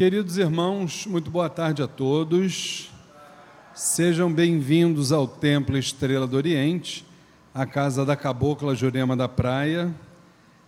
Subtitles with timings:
[0.00, 2.90] Queridos irmãos, muito boa tarde a todos.
[3.74, 7.04] Sejam bem-vindos ao Templo Estrela do Oriente,
[7.52, 9.94] a casa da Cabocla Jurema da Praia.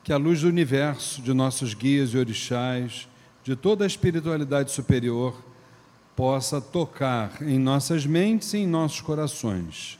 [0.05, 3.09] Que a luz do universo, de nossos guias e orixás,
[3.43, 5.35] de toda a espiritualidade superior,
[6.15, 9.99] possa tocar em nossas mentes e em nossos corações.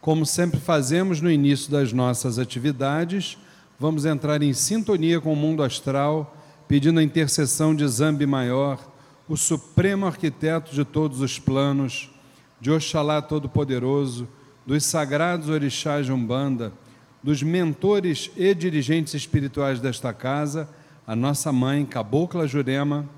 [0.00, 3.38] Como sempre fazemos no início das nossas atividades,
[3.78, 8.78] vamos entrar em sintonia com o mundo astral pedindo a intercessão de Zambi Maior,
[9.28, 12.10] o supremo arquiteto de todos os planos,
[12.60, 14.28] de Oxalá Todo-Poderoso,
[14.66, 16.72] dos sagrados orixás de Umbanda,
[17.22, 20.68] dos mentores e dirigentes espirituais desta casa,
[21.06, 23.08] a nossa mãe, Cabocla Jurema,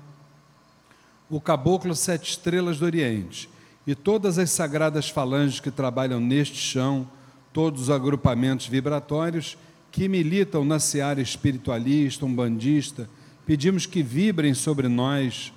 [1.29, 3.49] o Caboclo Sete Estrelas do Oriente
[3.85, 7.07] e todas as sagradas falanges que trabalham neste chão,
[7.53, 9.57] todos os agrupamentos vibratórios
[9.91, 13.09] que militam na seara espiritualista, umbandista,
[13.47, 15.53] pedimos que vibrem sobre nós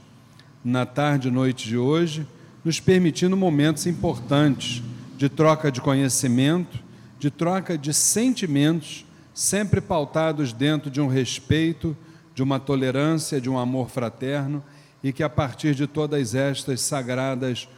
[0.64, 2.24] na tarde e noite de hoje,
[2.64, 4.80] nos permitindo momentos importantes
[5.18, 6.78] de troca de conhecimento,
[7.18, 11.96] de troca de sentimentos, sempre pautados dentro de um respeito,
[12.32, 14.62] de uma tolerância, de um amor fraterno
[15.02, 17.68] e que a partir de todas estas sagradas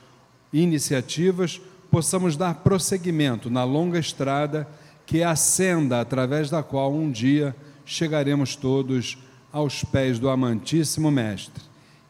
[0.53, 1.59] iniciativas
[1.91, 4.69] possamos dar prosseguimento na longa estrada
[5.07, 9.17] que ascenda através da qual um dia chegaremos todos
[9.53, 11.63] aos pés do amantíssimo Mestre.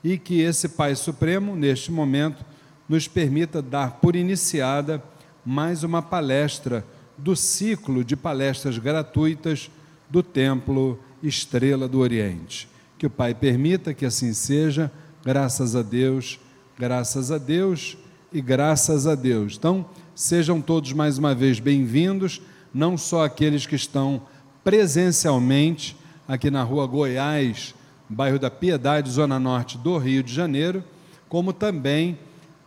[0.03, 2.45] E que esse Pai Supremo, neste momento,
[2.89, 5.03] nos permita dar por iniciada
[5.45, 6.85] mais uma palestra
[7.19, 9.71] do ciclo de palestras gratuitas
[10.09, 12.69] do Templo Estrela do Oriente.
[12.99, 14.91] Que o Pai permita que assim seja,
[15.25, 16.39] graças a Deus,
[16.79, 17.97] graças a Deus
[18.33, 19.57] e graças a Deus.
[19.57, 22.41] Então, sejam todos mais uma vez bem-vindos,
[22.73, 24.23] não só aqueles que estão
[24.65, 25.97] presencialmente
[26.33, 27.75] aqui na rua Goiás,
[28.09, 30.83] bairro da Piedade, zona norte do Rio de Janeiro,
[31.29, 32.19] como também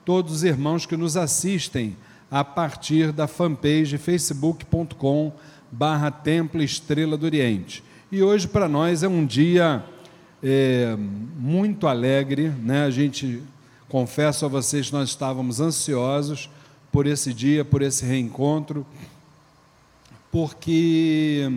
[0.05, 1.97] todos os irmãos que nos assistem
[2.29, 5.33] a partir da fanpage facebook.com
[5.71, 7.83] barra Templo Estrela do Oriente.
[8.11, 9.83] E hoje para nós é um dia
[10.43, 12.85] é, muito alegre, né?
[12.85, 13.41] A gente
[13.89, 16.51] confesso a vocês nós estávamos ansiosos
[16.91, 18.85] por esse dia, por esse reencontro,
[20.31, 21.49] porque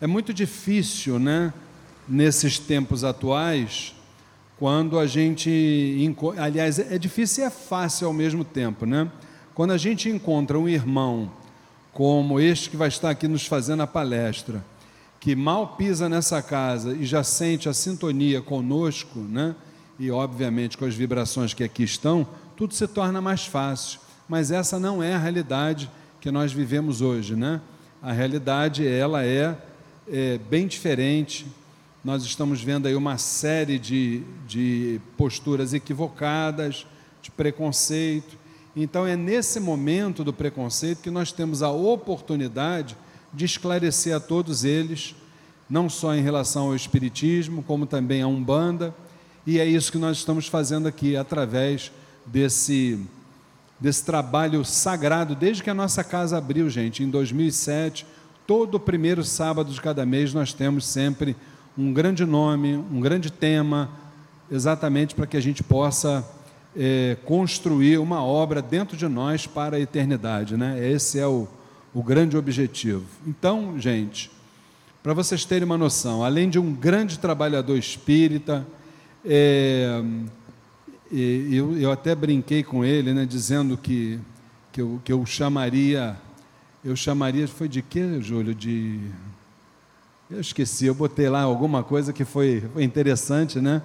[0.00, 1.52] é muito difícil, né,
[2.08, 3.94] nesses tempos atuais,
[4.58, 6.14] quando a gente.
[6.38, 9.10] Aliás, é difícil e é fácil ao mesmo tempo, né?
[9.54, 11.30] Quando a gente encontra um irmão
[11.92, 14.64] como este que vai estar aqui nos fazendo a palestra,
[15.18, 19.54] que mal pisa nessa casa e já sente a sintonia conosco, né?
[19.98, 24.00] E obviamente com as vibrações que aqui estão, tudo se torna mais fácil.
[24.28, 25.90] Mas essa não é a realidade
[26.20, 27.60] que nós vivemos hoje, né?
[28.02, 29.56] A realidade ela é
[30.10, 31.46] é, bem diferente.
[32.04, 36.86] Nós estamos vendo aí uma série de, de posturas equivocadas,
[37.22, 38.36] de preconceito.
[38.74, 42.96] Então, é nesse momento do preconceito que nós temos a oportunidade
[43.32, 45.14] de esclarecer a todos eles,
[45.68, 48.94] não só em relação ao Espiritismo, como também à Umbanda,
[49.46, 51.92] e é isso que nós estamos fazendo aqui, através
[52.26, 52.98] desse,
[53.78, 58.06] desse trabalho sagrado, desde que a nossa casa abriu, gente, em 2007
[58.50, 61.36] todo primeiro sábado de cada mês nós temos sempre
[61.78, 63.88] um grande nome, um grande tema,
[64.50, 66.28] exatamente para que a gente possa
[66.76, 70.56] é, construir uma obra dentro de nós para a eternidade.
[70.56, 70.84] Né?
[70.84, 71.46] Esse é o,
[71.94, 73.04] o grande objetivo.
[73.24, 74.32] Então, gente,
[75.00, 78.66] para vocês terem uma noção, além de um grande trabalhador espírita,
[79.24, 80.02] é,
[81.12, 84.18] eu, eu até brinquei com ele, né, dizendo que,
[84.72, 86.16] que, eu, que eu chamaria
[86.82, 88.54] eu chamaria, foi de quê, Júlio?
[88.54, 88.98] De.
[90.30, 93.82] Eu esqueci, eu botei lá alguma coisa que foi, interessante, né?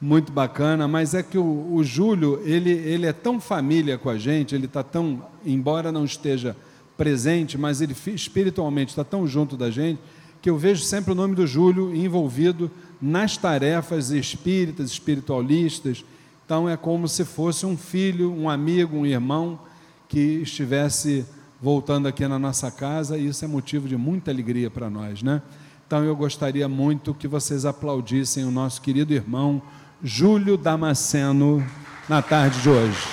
[0.00, 4.18] Muito bacana, mas é que o, o Júlio, ele, ele é tão família com a
[4.18, 6.56] gente, ele está tão, embora não esteja
[6.96, 10.00] presente, mas ele espiritualmente está tão junto da gente,
[10.42, 12.70] que eu vejo sempre o nome do Júlio envolvido
[13.00, 16.04] nas tarefas espíritas, espiritualistas.
[16.44, 19.58] Então é como se fosse um filho, um amigo, um irmão
[20.08, 21.24] que estivesse
[21.60, 25.42] voltando aqui na nossa casa, e isso é motivo de muita alegria para nós, né?
[25.86, 29.60] Então eu gostaria muito que vocês aplaudissem o nosso querido irmão
[30.02, 31.62] Júlio Damasceno
[32.08, 33.08] na tarde de hoje.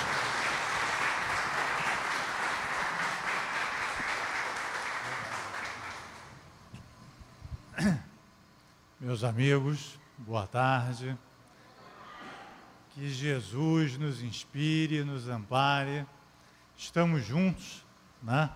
[8.98, 11.16] Meus amigos, boa tarde.
[12.94, 16.06] Que Jesus nos inspire, nos ampare.
[16.76, 17.87] Estamos juntos
[18.22, 18.50] né?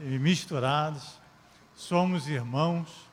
[0.00, 1.18] e misturados,
[1.74, 3.08] somos irmãos,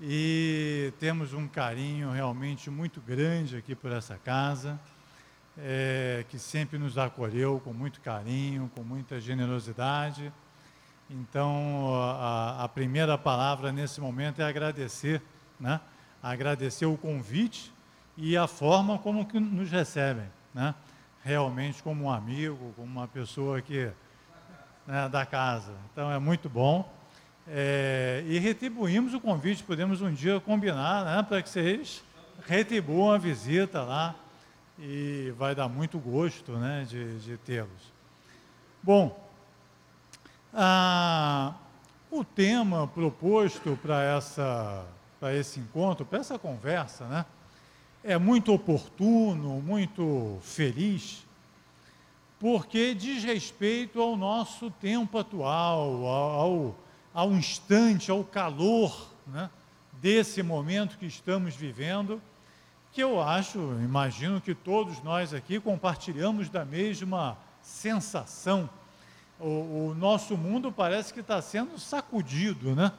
[0.00, 4.80] e temos um carinho realmente muito grande aqui por essa casa,
[5.58, 10.32] é, que sempre nos acolheu com muito carinho, com muita generosidade.
[11.10, 15.20] Então, a, a primeira palavra nesse momento é agradecer,
[15.58, 15.80] né?
[16.22, 17.72] agradecer o convite
[18.16, 20.74] e a forma como que nos recebem, né?
[21.22, 23.90] realmente como um amigo, como uma pessoa que
[24.86, 25.72] né, da casa.
[25.92, 26.90] Então é muito bom.
[27.48, 32.02] É, e retribuímos o convite, podemos um dia combinar né, para que vocês
[32.46, 34.14] retribuam a visita lá
[34.78, 37.92] e vai dar muito gosto né, de, de tê-los.
[38.82, 39.28] Bom,
[42.10, 47.26] o tema proposto para esse encontro, para essa conversa, né,
[48.02, 51.26] é muito oportuno, muito feliz,
[52.40, 56.74] porque diz respeito ao nosso tempo atual, ao,
[57.12, 59.50] ao instante, ao calor né,
[60.00, 62.20] desse momento que estamos vivendo,
[62.92, 68.68] que eu acho, imagino que todos nós aqui compartilhamos da mesma sensação.
[69.38, 72.90] O, o nosso mundo parece que está sendo sacudido, né?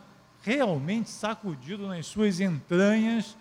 [0.43, 3.35] realmente sacudido nas suas entranhas,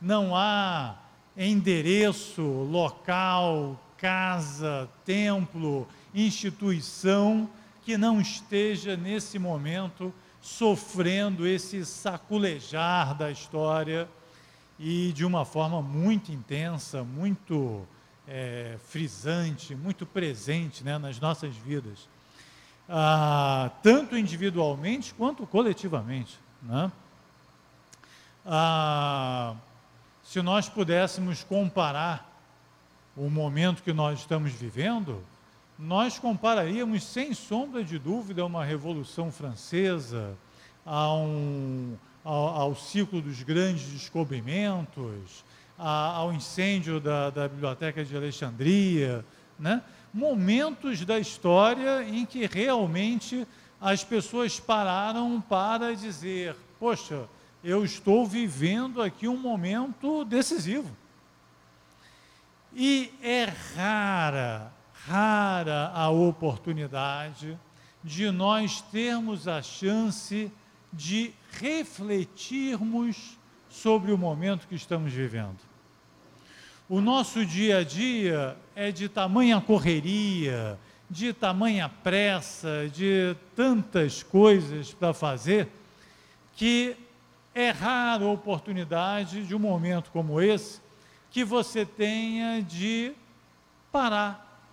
[0.00, 0.96] não há
[1.36, 7.48] endereço, local, casa, templo, instituição
[7.84, 14.08] que não esteja nesse momento sofrendo esse saculejar da história
[14.76, 17.86] e de uma forma muito intensa, muito
[18.26, 22.08] é, frisante, muito presente né, nas nossas vidas,
[22.88, 26.36] ah, tanto individualmente quanto coletivamente.
[26.60, 26.90] Né?
[28.44, 29.54] Ah,
[30.24, 32.31] se nós pudéssemos comparar
[33.16, 35.22] o momento que nós estamos vivendo,
[35.78, 40.36] nós compararíamos sem sombra de dúvida uma Revolução Francesa,
[40.84, 41.94] a um,
[42.24, 45.44] ao, ao ciclo dos grandes descobrimentos,
[45.78, 49.24] a, ao incêndio da, da Biblioteca de Alexandria,
[49.58, 49.82] né?
[50.12, 53.46] momentos da história em que realmente
[53.80, 57.24] as pessoas pararam para dizer: poxa,
[57.64, 61.01] eu estou vivendo aqui um momento decisivo.
[62.74, 64.72] E é rara,
[65.06, 67.58] rara a oportunidade
[68.02, 70.50] de nós termos a chance
[70.92, 73.38] de refletirmos
[73.70, 75.58] sobre o momento que estamos vivendo.
[76.88, 80.78] O nosso dia a dia é de tamanha correria,
[81.08, 85.68] de tamanha pressa, de tantas coisas para fazer,
[86.56, 86.96] que
[87.54, 90.80] é rara a oportunidade de um momento como esse
[91.32, 93.14] que você tenha de
[93.90, 94.68] parar,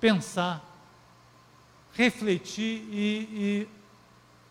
[0.00, 0.64] pensar,
[1.94, 3.68] refletir e, e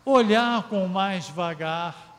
[0.04, 2.16] olhar com mais vagar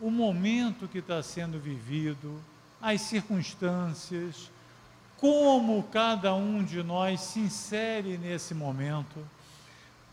[0.00, 2.40] o momento que está sendo vivido,
[2.80, 4.50] as circunstâncias,
[5.18, 9.24] como cada um de nós se insere nesse momento,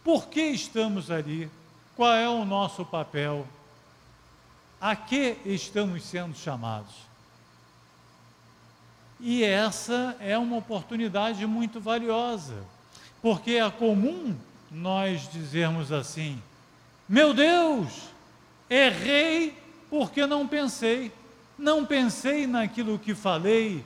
[0.04, 1.50] por que estamos ali,
[1.96, 3.48] qual é o nosso papel,
[4.82, 7.09] a que estamos sendo chamados.
[9.20, 12.56] E essa é uma oportunidade muito valiosa,
[13.22, 14.36] porque é comum
[14.72, 16.42] nós dizermos assim:
[17.08, 17.90] meu Deus,
[18.70, 19.58] errei
[19.90, 21.12] porque não pensei,
[21.58, 23.84] não pensei naquilo que falei,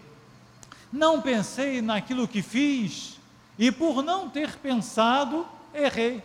[0.91, 3.17] não pensei naquilo que fiz,
[3.57, 6.21] e por não ter pensado, errei.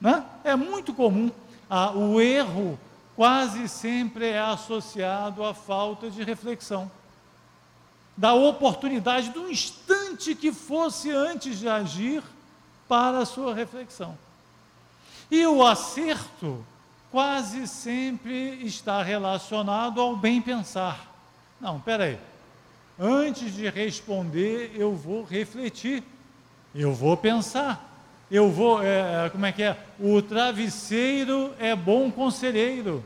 [0.00, 0.24] Né?
[0.42, 1.30] É muito comum.
[1.70, 2.78] Ah, o erro
[3.14, 6.90] quase sempre é associado à falta de reflexão.
[8.18, 12.22] Da oportunidade, do instante que fosse antes de agir,
[12.86, 14.16] para a sua reflexão.
[15.30, 16.64] E o acerto
[17.10, 21.06] quase sempre está relacionado ao bem pensar.
[21.60, 22.18] Não, peraí.
[22.98, 26.02] Antes de responder, eu vou refletir,
[26.74, 27.88] eu vou pensar
[28.30, 29.76] eu vou, é, é, como é que é?
[29.98, 33.02] O travesseiro é bom conselheiro,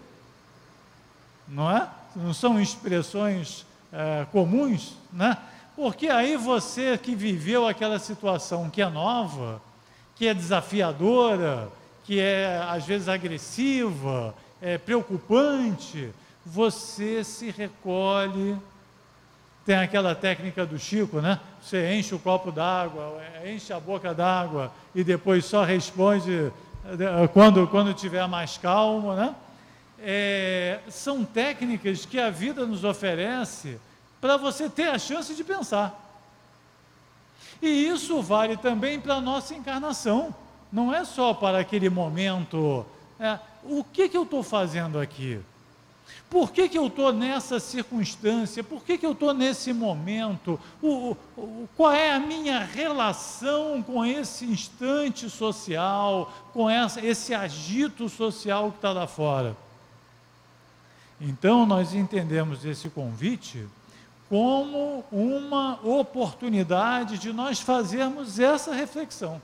[1.46, 1.88] não é?
[2.16, 5.36] Não são expressões é, comuns, né?
[5.74, 9.60] Porque aí você que viveu aquela situação que é nova,
[10.16, 11.68] que é desafiadora,
[12.04, 16.10] que é às vezes agressiva, é preocupante,
[16.44, 18.56] você se recolhe
[19.64, 21.38] tem aquela técnica do Chico, né?
[21.62, 26.52] Você enche o copo d'água, enche a boca d'água e depois só responde
[26.84, 29.34] eh, quando, quando tiver mais calmo, né?
[30.04, 33.78] É, são técnicas que a vida nos oferece
[34.22, 35.98] para você ter a chance de pensar.
[37.60, 40.32] E isso vale também para a nossa encarnação.
[40.70, 42.86] Não é só para aquele momento
[43.18, 45.40] é, o que, que eu estou fazendo aqui?
[46.30, 48.62] Por que, que eu estou nessa circunstância?
[48.62, 50.58] Por que, que eu estou nesse momento?
[50.80, 58.08] O, o, qual é a minha relação com esse instante social, com essa, esse agito
[58.08, 59.56] social que está lá fora?
[61.20, 63.66] Então, nós entendemos esse convite
[64.32, 69.42] como uma oportunidade de nós fazermos essa reflexão,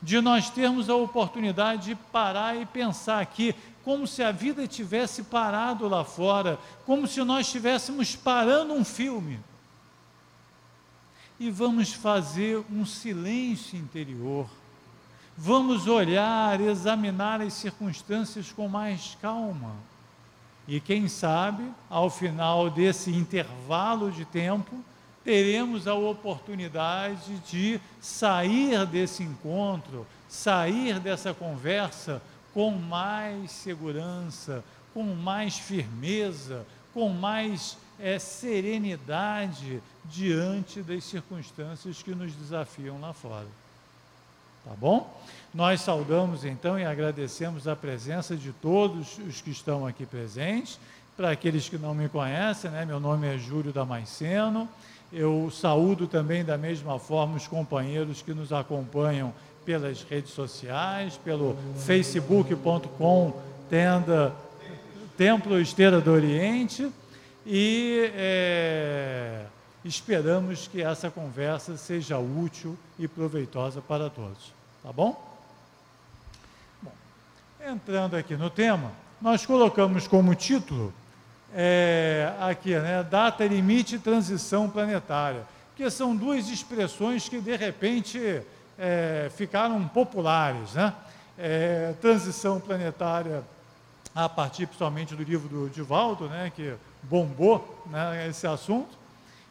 [0.00, 3.52] de nós termos a oportunidade de parar e pensar aqui,
[3.84, 9.40] como se a vida tivesse parado lá fora, como se nós estivéssemos parando um filme.
[11.40, 14.46] E vamos fazer um silêncio interior.
[15.36, 19.74] Vamos olhar, examinar as circunstâncias com mais calma
[20.68, 24.84] e quem sabe, ao final desse intervalo de tempo,
[25.24, 32.20] teremos a oportunidade de sair desse encontro, sair dessa conversa
[32.52, 42.32] com mais segurança, com mais firmeza, com mais é, serenidade diante das circunstâncias que nos
[42.34, 43.46] desafiam lá fora.
[44.64, 45.22] Tá bom?
[45.56, 50.78] Nós saudamos então e agradecemos a presença de todos os que estão aqui presentes.
[51.16, 54.68] Para aqueles que não me conhecem, né, meu nome é Júlio Damasceno.
[55.10, 59.32] Eu saúdo também da mesma forma os companheiros que nos acompanham
[59.64, 64.34] pelas redes sociais, pelo facebook.com tenda
[65.16, 66.92] Templo Esteira do Oriente
[67.46, 69.46] e é,
[69.82, 74.52] esperamos que essa conversa seja útil e proveitosa para todos.
[74.82, 75.25] Tá bom?
[77.68, 80.94] Entrando aqui no tema, nós colocamos como título
[81.52, 85.42] é, aqui, né, data limite transição planetária,
[85.74, 88.40] que são duas expressões que de repente
[88.78, 90.94] é, ficaram populares, né?
[91.36, 93.42] É, transição planetária
[94.14, 98.96] a partir principalmente do livro do Divaldo, né, que bombou né, esse assunto,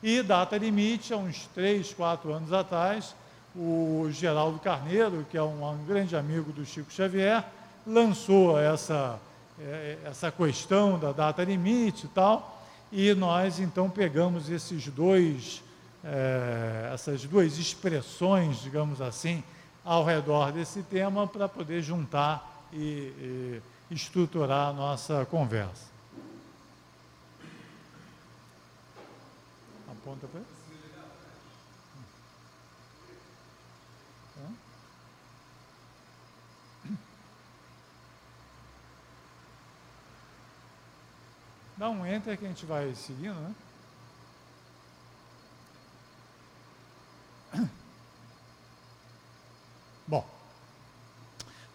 [0.02, 3.14] e data limite, há uns três, quatro anos atrás,
[3.54, 7.44] o Geraldo Carneiro, que é um grande amigo do Chico Xavier,
[7.86, 9.20] lançou essa,
[9.60, 15.64] é, essa questão da data limite e tal, e nós então pegamos esses dois,
[16.04, 19.44] é, essas duas expressões, digamos assim,
[19.84, 23.62] ao redor desse tema para poder juntar e, e
[23.92, 25.94] estruturar a nossa conversa.
[29.92, 30.55] Aponta para
[41.86, 43.54] Dá um enter que a gente vai seguindo, né?
[50.08, 50.28] Bom,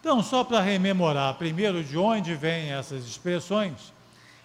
[0.01, 3.93] então, só para rememorar primeiro de onde vêm essas expressões,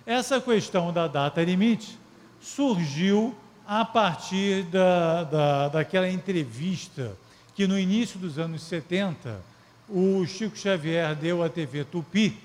[0.05, 1.98] essa questão da data limite
[2.39, 7.17] surgiu a partir da, da, daquela entrevista
[7.55, 9.41] que no início dos anos 70
[9.89, 12.38] o Chico Xavier deu à TV Tupi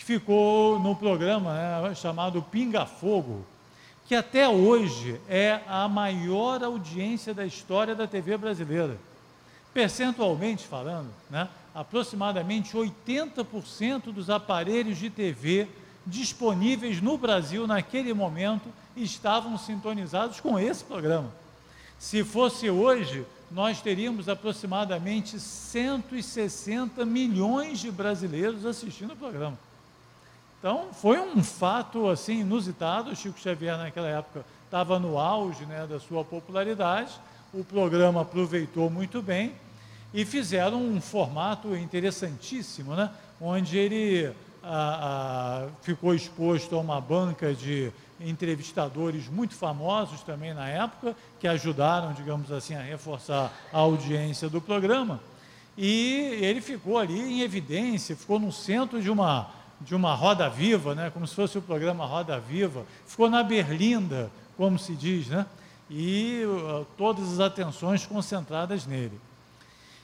[0.00, 3.44] que ficou no programa né, chamado Pinga Fogo,
[4.08, 8.96] que até hoje é a maior audiência da história da TV brasileira.
[9.74, 15.68] Percentualmente falando, né, aproximadamente 80% dos aparelhos de TV
[16.06, 21.30] disponíveis no Brasil naquele momento estavam sintonizados com esse programa.
[21.98, 29.58] Se fosse hoje, nós teríamos aproximadamente 160 milhões de brasileiros assistindo o programa.
[30.60, 33.16] Então, foi um fato assim inusitado.
[33.16, 37.12] Chico Xavier, naquela época, estava no auge né, da sua popularidade.
[37.52, 39.54] O programa aproveitou muito bem
[40.12, 44.30] e fizeram um formato interessantíssimo, né, onde ele
[44.62, 47.90] a, a, ficou exposto a uma banca de
[48.20, 54.60] entrevistadores muito famosos também na época, que ajudaram, digamos assim, a reforçar a audiência do
[54.60, 55.20] programa.
[55.76, 59.48] E ele ficou ali em evidência, ficou no centro de uma
[59.80, 64.30] de uma roda viva, né, como se fosse o programa Roda Viva, ficou na berlinda,
[64.56, 65.46] como se diz, né,
[65.88, 69.18] e uh, todas as atenções concentradas nele.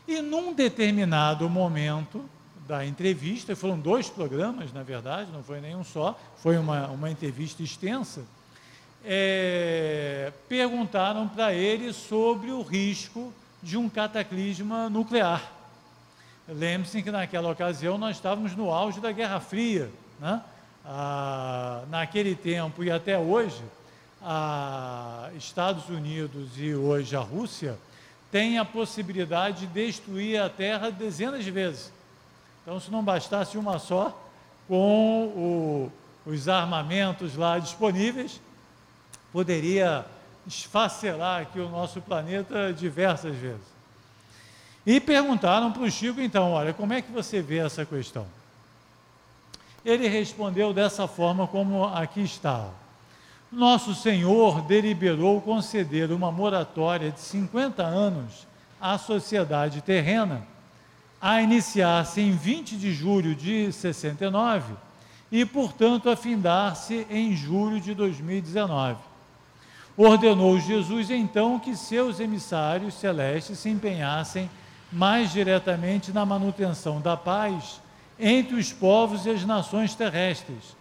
[0.09, 2.25] E num determinado momento
[2.67, 7.63] da entrevista, foram dois programas, na verdade, não foi nenhum só, foi uma, uma entrevista
[7.63, 8.23] extensa,
[9.05, 15.56] é, perguntaram para ele sobre o risco de um cataclisma nuclear.
[16.49, 19.91] Lembre-se que naquela ocasião nós estávamos no auge da Guerra Fria.
[20.21, 20.41] Né?
[20.85, 23.63] Ah, naquele tempo e até hoje,
[24.23, 27.77] a Estados Unidos e hoje a Rússia
[28.31, 31.93] têm a possibilidade de destruir a Terra dezenas de vezes.
[32.63, 34.17] Então, se não bastasse uma só,
[34.69, 35.93] com o,
[36.25, 38.41] os armamentos lá disponíveis,
[39.33, 40.05] poderia
[40.47, 43.76] esfacelar aqui o nosso planeta diversas vezes.
[44.87, 48.25] E perguntaram para o Chico, então, olha, como é que você vê essa questão?
[49.85, 52.69] Ele respondeu dessa forma como aqui está.
[53.51, 58.47] Nosso Senhor deliberou conceder uma moratória de 50 anos
[58.81, 60.47] à sociedade terrena,
[61.21, 64.75] a iniciar-se em 20 de julho de 69
[65.33, 69.01] e, portanto, a findar-se em julho de 2019.
[69.97, 74.49] Ordenou Jesus então que seus emissários celestes se empenhassem
[74.93, 77.81] mais diretamente na manutenção da paz
[78.19, 80.77] entre os povos e as nações terrestres,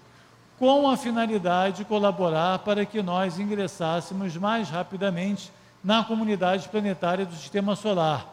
[0.57, 5.51] com a finalidade de colaborar para que nós ingressássemos mais rapidamente
[5.83, 8.25] na comunidade planetária do sistema solar,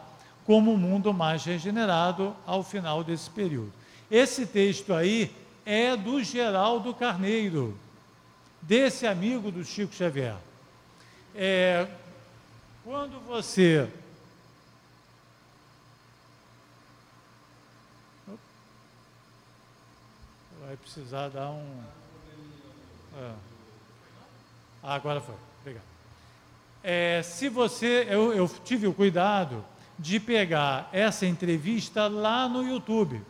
[0.45, 3.71] como um mundo mais regenerado ao final desse período.
[4.09, 5.31] Esse texto aí
[5.65, 7.77] é do Geraldo Carneiro,
[8.61, 10.35] desse amigo do Chico Xavier.
[11.35, 11.87] É,
[12.83, 13.89] quando você
[20.73, 21.63] vai precisar dar um.
[23.15, 23.31] É.
[24.81, 25.35] Ah, agora foi.
[25.61, 25.83] Obrigado.
[26.83, 29.63] É, se você, eu, eu tive o cuidado
[29.99, 33.21] de pegar essa entrevista lá no YouTube.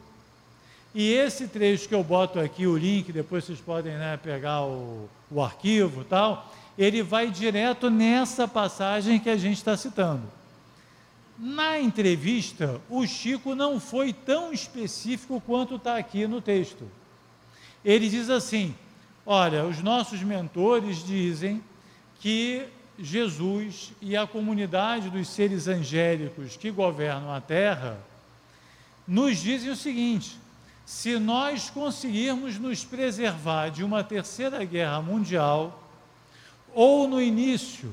[0.96, 5.10] E esse trecho que eu boto aqui, o link, depois vocês podem né, pegar o,
[5.30, 10.24] o arquivo e tal, ele vai direto nessa passagem que a gente está citando.
[11.38, 16.88] Na entrevista, o Chico não foi tão específico quanto está aqui no texto.
[17.84, 18.74] Ele diz assim:
[19.26, 21.64] olha, os nossos mentores dizem
[22.20, 22.66] que
[22.98, 27.98] Jesus e a comunidade dos seres angélicos que governam a Terra
[29.08, 30.38] nos dizem o seguinte:
[30.86, 35.84] se nós conseguirmos nos preservar de uma terceira guerra mundial,
[36.74, 37.92] ou no início,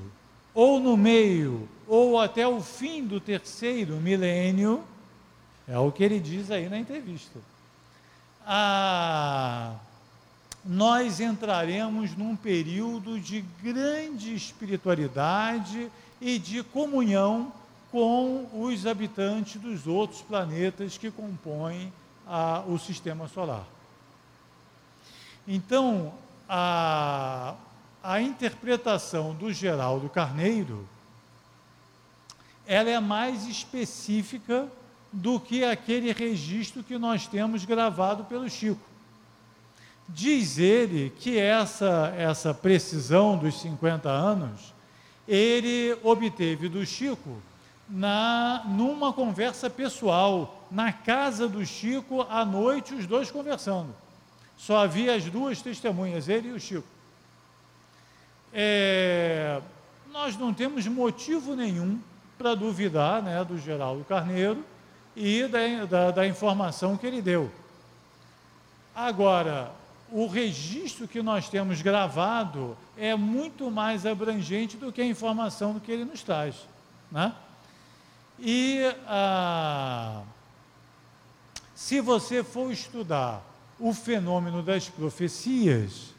[0.55, 4.83] ou no meio, ou até o fim do terceiro milênio,
[5.67, 7.39] é o que ele diz aí na entrevista.
[8.47, 9.75] Ah,
[10.65, 17.53] nós entraremos num período de grande espiritualidade e de comunhão
[17.91, 21.93] com os habitantes dos outros planetas que compõem
[22.27, 23.65] ah, o sistema solar.
[25.47, 26.13] Então,
[26.49, 27.55] a,
[28.03, 30.87] a interpretação do Geraldo Carneiro
[32.67, 34.69] ela é mais específica
[35.13, 38.81] do que aquele registro que nós temos gravado pelo Chico.
[40.09, 44.73] Diz ele que essa, essa precisão dos 50 anos
[45.27, 47.37] ele obteve do Chico
[47.89, 53.95] na, numa conversa pessoal, na casa do Chico, à noite, os dois conversando.
[54.57, 56.87] Só havia as duas testemunhas, ele e o Chico.
[58.53, 59.61] É,
[60.13, 61.99] nós não temos motivo nenhum
[62.37, 64.65] para duvidar né, do Geraldo Carneiro
[65.17, 67.51] e da, da, da informação que ele deu.
[68.95, 69.73] Agora,
[70.11, 75.91] o registro que nós temos gravado é muito mais abrangente do que a informação que
[75.91, 76.57] ele nos traz.
[77.11, 77.33] Né?
[78.39, 80.23] E ah,
[81.75, 83.43] se você for estudar
[83.79, 86.11] o fenômeno das profecias,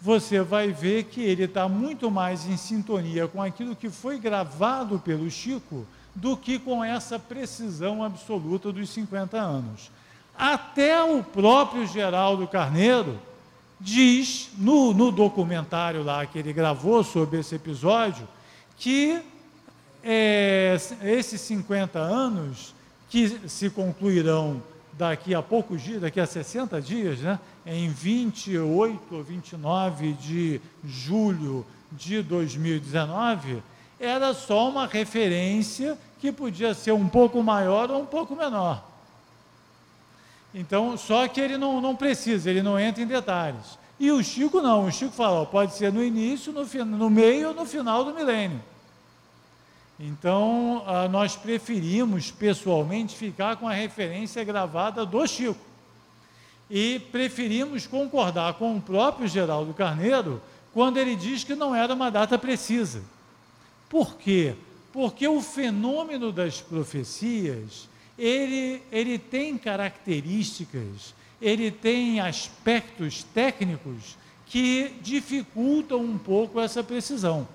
[0.00, 4.98] você vai ver que ele está muito mais em sintonia com aquilo que foi gravado
[4.98, 9.90] pelo Chico do que com essa precisão absoluta dos 50 anos.
[10.36, 13.20] Até o próprio Geraldo Carneiro
[13.80, 18.26] diz no, no documentário lá que ele gravou sobre esse episódio
[18.76, 19.20] que
[20.02, 22.74] é, esses 50 anos
[23.08, 29.22] que se concluirão daqui a poucos dias, daqui a 60 dias, né, em 28 ou
[29.22, 33.62] 29 de julho de 2019,
[34.04, 38.82] era só uma referência que podia ser um pouco maior ou um pouco menor.
[40.54, 43.78] Então, só que ele não, não precisa, ele não entra em detalhes.
[43.98, 47.48] E o Chico não, o Chico fala, ó, pode ser no início, no, no meio
[47.48, 48.60] ou no final do milênio.
[49.98, 55.60] Então, ah, nós preferimos pessoalmente ficar com a referência gravada do Chico.
[56.70, 60.40] E preferimos concordar com o próprio Geraldo Carneiro
[60.72, 63.02] quando ele diz que não era uma data precisa.
[63.94, 64.56] Por quê?
[64.92, 76.00] Porque o fenômeno das profecias, ele, ele tem características, ele tem aspectos técnicos que dificultam
[76.00, 77.46] um pouco essa precisão.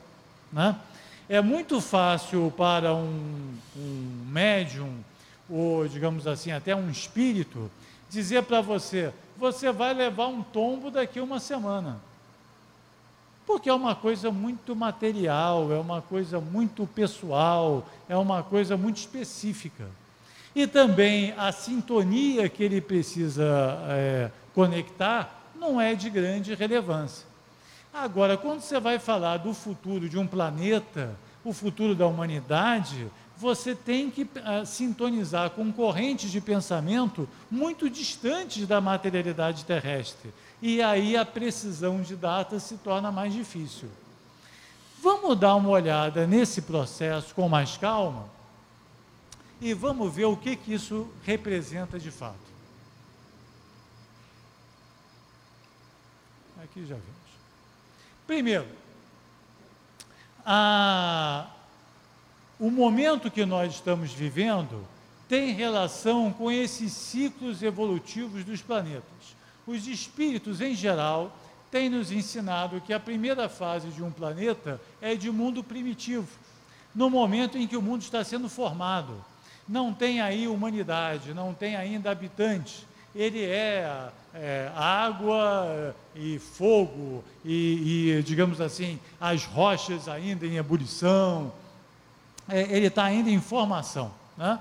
[0.49, 0.79] Né?
[1.27, 5.03] É muito fácil para um, um médium
[5.49, 7.69] ou digamos assim, até um espírito,
[8.09, 11.99] dizer para você: você vai levar um tombo daqui a uma semana.
[13.49, 18.97] Porque é uma coisa muito material, é uma coisa muito pessoal, é uma coisa muito
[18.97, 19.87] específica.
[20.55, 23.43] E também a sintonia que ele precisa
[23.87, 27.25] é, conectar não é de grande relevância.
[27.91, 33.73] Agora, quando você vai falar do futuro de um planeta, o futuro da humanidade, você
[33.73, 40.29] tem que uh, sintonizar com correntes de pensamento muito distantes da materialidade terrestre.
[40.61, 43.89] E aí a precisão de data se torna mais difícil.
[45.01, 48.29] Vamos dar uma olhada nesse processo com mais calma
[49.61, 52.37] e vamos ver o que, que isso representa de fato.
[56.61, 57.09] Aqui já vimos.
[58.27, 58.67] Primeiro,
[60.45, 61.47] a
[62.59, 64.85] o momento que nós estamos vivendo
[65.29, 69.38] tem relação com esses ciclos evolutivos dos planetas.
[69.69, 71.31] Os espíritos, em geral,
[71.69, 76.27] têm nos ensinado que a primeira fase de um planeta é de mundo primitivo,
[76.95, 79.23] no momento em que o mundo está sendo formado.
[79.67, 82.83] Não tem aí humanidade, não tem ainda habitantes.
[83.13, 91.53] Ele é, é água e fogo e, e, digamos assim, as rochas ainda em ebulição,
[92.47, 94.59] é, ele está ainda em formação, né?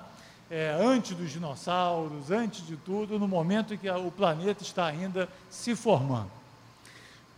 [0.50, 5.28] É, antes dos dinossauros, antes de tudo, no momento em que o planeta está ainda
[5.50, 6.30] se formando.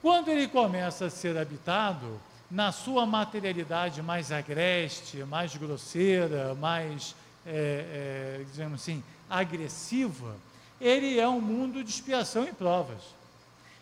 [0.00, 2.20] Quando ele começa a ser habitado,
[2.50, 7.14] na sua materialidade mais agreste, mais grosseira, mais,
[7.46, 10.34] é, é, digamos assim, agressiva,
[10.80, 13.02] ele é um mundo de expiação e provas.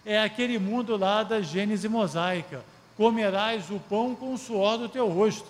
[0.05, 2.63] É aquele mundo lá da Gênese mosaica:
[2.97, 5.49] comerás o pão com o suor do teu rosto.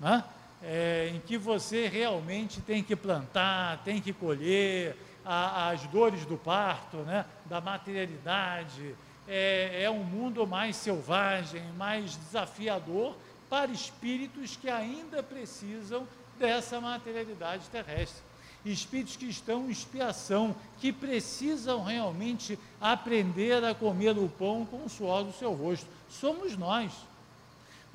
[0.00, 0.22] Né?
[0.62, 6.36] É, em que você realmente tem que plantar, tem que colher, a, as dores do
[6.36, 8.94] parto, né, da materialidade.
[9.28, 13.16] É, é um mundo mais selvagem, mais desafiador
[13.50, 16.06] para espíritos que ainda precisam
[16.38, 18.22] dessa materialidade terrestre.
[18.64, 24.88] Espíritos que estão em expiação, que precisam realmente aprender a comer o pão com o
[24.88, 25.86] suor do seu rosto.
[26.10, 26.92] Somos nós.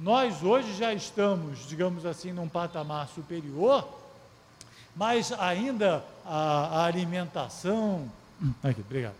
[0.02, 3.88] Nós hoje já estamos, digamos assim, num patamar superior,
[4.96, 8.12] mas ainda a, a alimentação,
[8.64, 9.14] aqui, obrigado,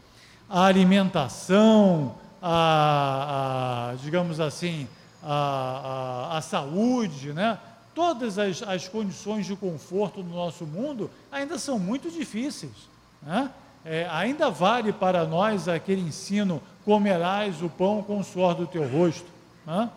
[0.50, 4.88] a alimentação, a, a digamos assim,
[5.22, 7.60] a, a, a, saúde, né?
[7.94, 12.90] todas as, as condições de conforto no nosso mundo ainda são muito difíceis.
[13.22, 13.52] Né?
[13.86, 18.88] É, ainda vale para nós aquele ensino: comerás o pão com o suor do teu
[18.90, 19.28] rosto.
[19.64, 19.88] Né?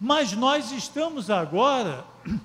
[0.00, 2.02] Mas nós estamos agora,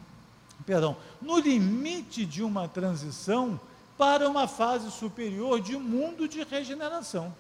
[0.66, 3.58] perdão, no limite de uma transição
[3.98, 7.34] para uma fase superior de mundo de regeneração.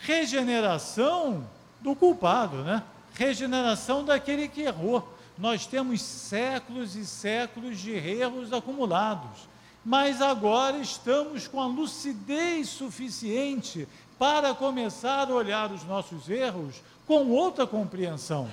[0.00, 1.48] Regeneração
[1.80, 2.82] do culpado, né?
[3.14, 5.16] Regeneração daquele que errou.
[5.38, 9.48] Nós temos séculos e séculos de erros acumulados,
[9.82, 17.30] mas agora estamos com a lucidez suficiente para começar a olhar os nossos erros com
[17.30, 18.50] outra compreensão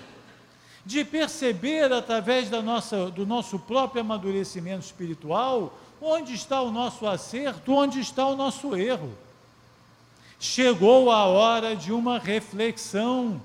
[0.88, 7.74] de perceber através da nossa, do nosso próprio amadurecimento espiritual onde está o nosso acerto,
[7.74, 9.12] onde está o nosso erro.
[10.40, 13.42] Chegou a hora de uma reflexão.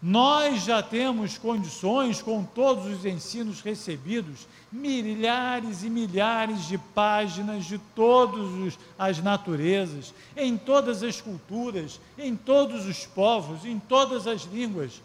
[0.00, 7.76] Nós já temos condições, com todos os ensinos recebidos, milhares e milhares de páginas de
[7.94, 15.02] todas as naturezas, em todas as culturas, em todos os povos, em todas as línguas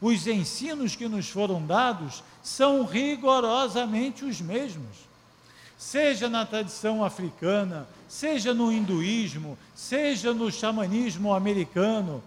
[0.00, 5.10] os ensinos que nos foram dados são rigorosamente os mesmos.
[5.76, 12.22] Seja na tradição africana, seja no hinduísmo, seja no xamanismo americano,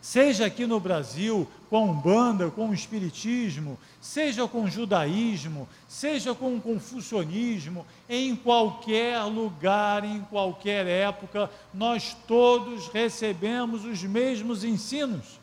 [0.00, 6.34] seja aqui no Brasil, com a Umbanda, com o Espiritismo, seja com o judaísmo, seja
[6.34, 15.41] com o confucionismo, em qualquer lugar, em qualquer época, nós todos recebemos os mesmos ensinos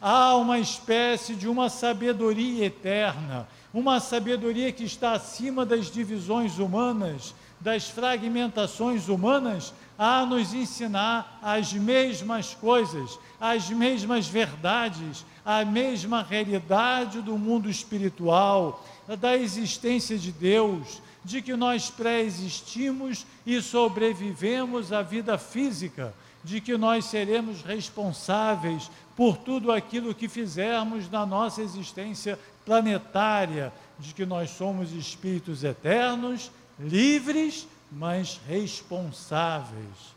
[0.00, 7.34] há uma espécie de uma sabedoria eterna, uma sabedoria que está acima das divisões humanas,
[7.60, 17.20] das fragmentações humanas, a nos ensinar as mesmas coisas, as mesmas verdades, a mesma realidade
[17.20, 18.86] do mundo espiritual,
[19.20, 26.76] da existência de Deus, de que nós pré-existimos e sobrevivemos à vida física, de que
[26.76, 34.48] nós seremos responsáveis por tudo aquilo que fizermos na nossa existência planetária, de que nós
[34.50, 40.14] somos espíritos eternos, livres, mas responsáveis.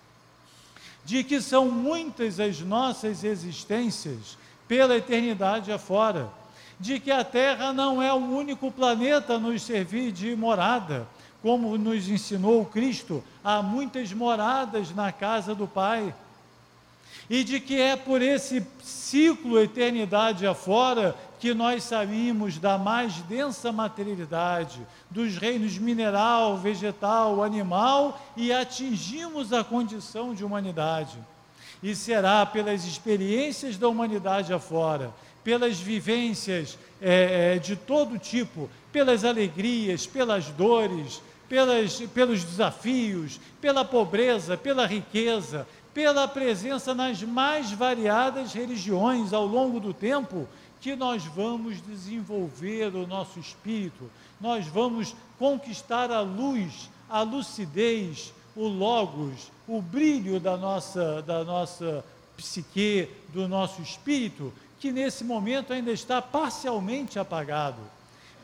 [1.04, 4.38] De que são muitas as nossas existências
[4.68, 6.30] pela eternidade afora.
[6.80, 11.08] De que a Terra não é o único planeta a nos servir de morada,
[11.42, 16.14] como nos ensinou Cristo, há muitas moradas na casa do Pai
[17.32, 23.72] e de que é por esse ciclo eternidade afora que nós saímos da mais densa
[23.72, 31.18] materialidade, dos reinos mineral, vegetal, animal e atingimos a condição de humanidade.
[31.82, 35.10] E será pelas experiências da humanidade afora,
[35.42, 44.56] pelas vivências é, de todo tipo, pelas alegrias, pelas dores, pelas, pelos desafios, pela pobreza,
[44.56, 50.48] pela riqueza, pela presença nas mais variadas religiões ao longo do tempo,
[50.80, 58.68] que nós vamos desenvolver o nosso espírito, nós vamos conquistar a luz, a lucidez, o
[58.68, 62.04] logos, o brilho da nossa, da nossa
[62.36, 67.82] psique, do nosso espírito, que nesse momento ainda está parcialmente apagado.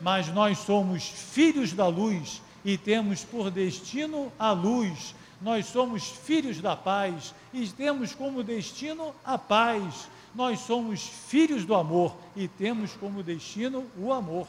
[0.00, 6.60] Mas nós somos filhos da luz e temos por destino a luz, nós somos filhos
[6.60, 10.08] da paz e temos como destino a paz.
[10.34, 14.46] Nós somos filhos do amor e temos como destino o amor.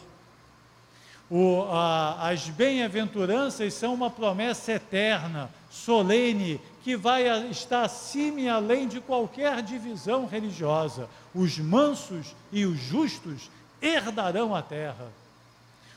[1.30, 8.88] O, a, as bem-aventuranças são uma promessa eterna, solene, que vai estar acima e além
[8.88, 11.08] de qualquer divisão religiosa.
[11.36, 15.12] Os mansos e os justos herdarão a terra.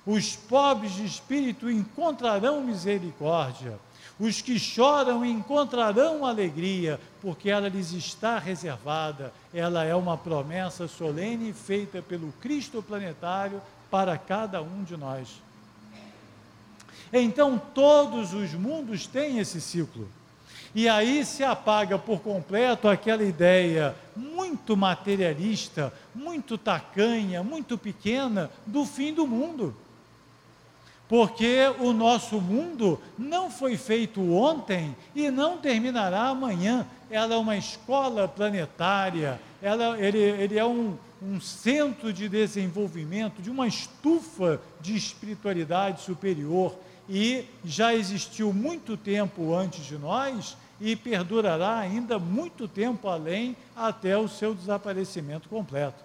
[0.05, 3.79] Os pobres de espírito encontrarão misericórdia
[4.19, 9.33] os que choram encontrarão alegria, porque ela lhes está reservada.
[9.53, 15.29] Ela é uma promessa solene feita pelo Cristo planetário para cada um de nós.
[17.13, 20.09] Então, todos os mundos têm esse ciclo.
[20.75, 28.87] E aí se apaga por completo aquela ideia muito materialista, muito tacanha, muito pequena do
[28.87, 29.77] fim do mundo
[31.13, 36.87] porque o nosso mundo não foi feito ontem e não terminará amanhã.
[37.11, 43.51] Ela é uma escola planetária, ela, ele, ele é um, um centro de desenvolvimento, de
[43.51, 46.75] uma estufa de espiritualidade superior
[47.07, 54.17] e já existiu muito tempo antes de nós e perdurará ainda muito tempo além até
[54.17, 56.03] o seu desaparecimento completo.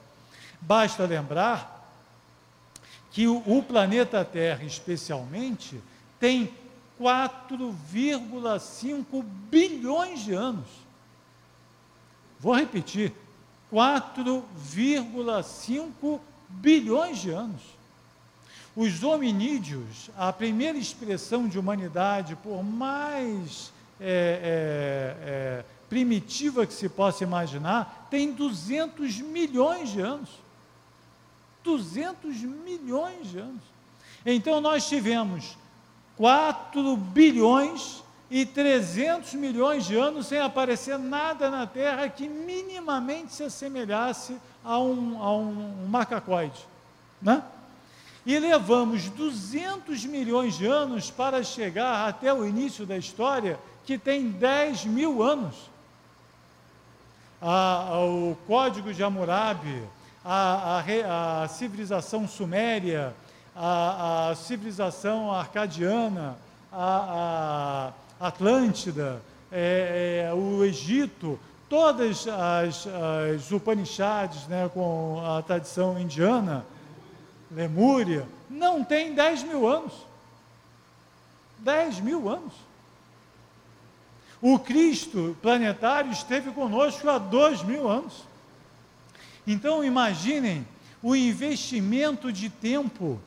[0.60, 1.77] Basta lembrar
[3.18, 5.82] que o, o planeta Terra, especialmente,
[6.20, 6.54] tem
[7.02, 10.68] 4,5 bilhões de anos.
[12.40, 13.12] Vou repetir:
[13.74, 17.64] 4,5 bilhões de anos.
[18.76, 26.88] Os hominídeos, a primeira expressão de humanidade, por mais é, é, é, primitiva que se
[26.88, 30.30] possa imaginar, tem 200 milhões de anos.
[31.68, 33.62] 200 milhões de anos.
[34.26, 35.58] Então nós tivemos
[36.16, 38.02] 4 bilhões
[38.32, 44.80] e 300 milhões de anos sem aparecer nada na Terra que minimamente se assemelhasse a
[44.80, 46.66] um, a um, macacoide.
[47.22, 47.44] Né?
[48.26, 54.30] E levamos 200 milhões de anos para chegar até o início da história, que tem
[54.30, 55.56] 10 mil anos.
[57.42, 59.84] o Código de Hammurabi,
[60.30, 63.16] a, a, a civilização suméria,
[63.56, 66.38] a, a civilização arcadiana,
[66.72, 76.66] a, Atlântida, é, é, o Egito, todas as, as Upanishads, né, com a tradição indiana,
[77.50, 79.94] Lemúria, não tem 10 mil anos.
[81.60, 82.54] 10 mil anos.
[84.42, 88.24] O Cristo planetário esteve conosco há dois mil anos.
[89.48, 90.68] Então imaginem
[91.02, 93.18] o investimento de tempo.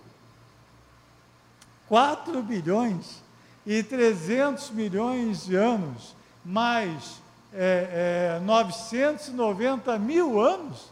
[1.88, 3.22] 4 bilhões
[3.66, 7.20] e 300 milhões de anos, mais
[7.52, 10.88] é, é, 990 mil anos,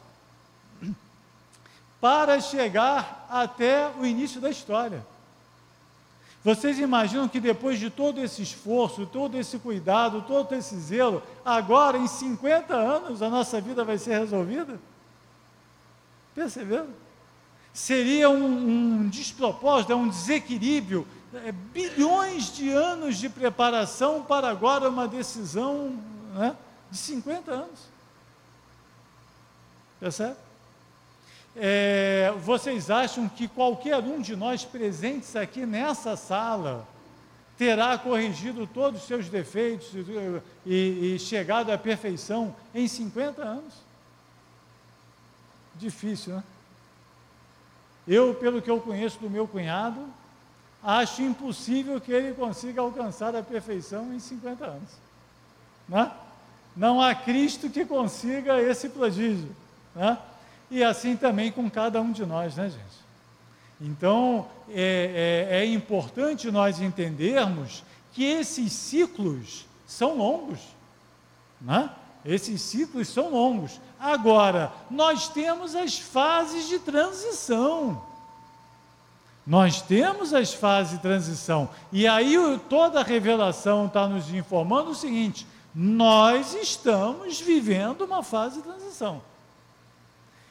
[2.01, 5.05] para chegar até o início da história.
[6.43, 11.99] Vocês imaginam que depois de todo esse esforço, todo esse cuidado, todo esse zelo, agora
[11.99, 14.81] em 50 anos a nossa vida vai ser resolvida?
[16.39, 16.87] Percebeu?
[17.75, 21.05] Seria um, um despropósito, é um desequilíbrio.
[21.35, 25.99] É, bilhões de anos de preparação para agora uma decisão
[26.33, 26.57] né,
[26.93, 27.81] de 50 anos.
[29.99, 30.37] Percebe?
[31.57, 36.87] é, vocês acham que qualquer um de nós presentes aqui nessa sala
[37.57, 39.89] terá corrigido todos os seus defeitos
[40.65, 43.88] e, e chegado à perfeição em 50 anos?
[45.79, 46.43] Difícil, né?
[48.07, 50.01] Eu, pelo que eu conheço do meu cunhado,
[50.83, 54.91] acho impossível que ele consiga alcançar a perfeição em 50 anos.
[55.87, 56.11] Né?
[56.75, 59.55] Não há Cristo que consiga esse prodígio.
[59.95, 60.17] Né?
[60.71, 62.99] E assim também com cada um de nós, né, gente?
[63.81, 70.61] Então, é, é, é importante nós entendermos que esses ciclos são longos.
[71.61, 71.91] Né?
[72.25, 73.81] Esses ciclos são longos.
[74.01, 78.01] Agora, nós temos as fases de transição.
[79.47, 81.69] Nós temos as fases de transição.
[81.91, 82.37] E aí
[82.69, 89.23] toda a revelação está nos informando o seguinte: nós estamos vivendo uma fase de transição.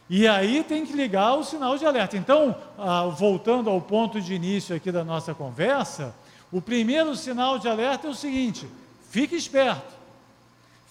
[0.10, 2.18] E aí tem que ligar o sinal de alerta.
[2.18, 6.16] Então, ah, voltando ao ponto de início aqui da nossa conversa,
[6.52, 8.68] o primeiro sinal de alerta é o seguinte:
[9.10, 9.97] fique esperto.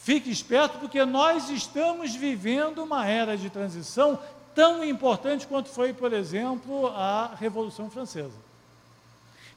[0.07, 4.17] Fique esperto porque nós estamos vivendo uma era de transição
[4.55, 8.47] tão importante quanto foi, por exemplo, a Revolução Francesa.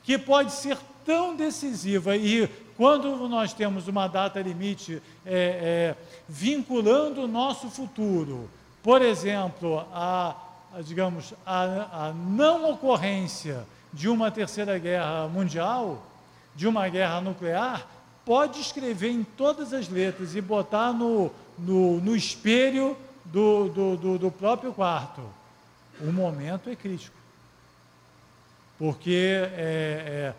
[0.04, 5.96] Que pode ser tão decisiva e quando nós temos uma data limite é, é,
[6.28, 8.50] vinculando o nosso futuro
[8.82, 10.36] por exemplo, a,
[10.74, 16.02] a digamos, a, a não ocorrência de uma terceira guerra mundial,
[16.56, 17.86] de uma guerra nuclear,
[18.26, 24.18] pode escrever em todas as letras e botar no, no, no espelho do, do, do,
[24.18, 25.22] do próprio quarto.
[26.00, 27.18] O momento é crítico.
[28.78, 30.34] Porque é, é,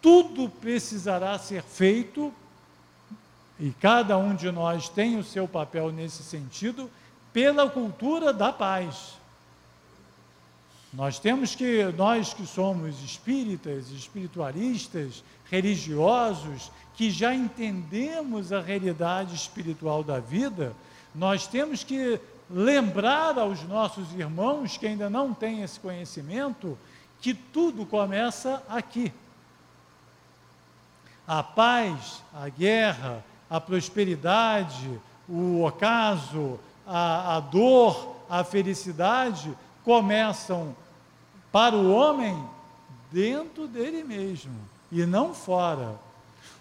[0.00, 2.32] tudo precisará ser feito,
[3.60, 6.90] e cada um de nós tem o seu papel nesse sentido,
[7.32, 9.12] pela cultura da paz.
[10.92, 20.04] Nós temos que, nós que somos espíritas, espiritualistas, religiosos, que já entendemos a realidade espiritual
[20.04, 20.74] da vida,
[21.14, 26.78] nós temos que lembrar aos nossos irmãos que ainda não têm esse conhecimento
[27.20, 29.12] que tudo começa aqui.
[31.26, 40.74] A paz, a guerra, a prosperidade, o ocaso, a, a dor, a felicidade começam
[41.50, 42.36] para o homem
[43.10, 44.54] dentro dele mesmo
[44.90, 45.94] e não fora.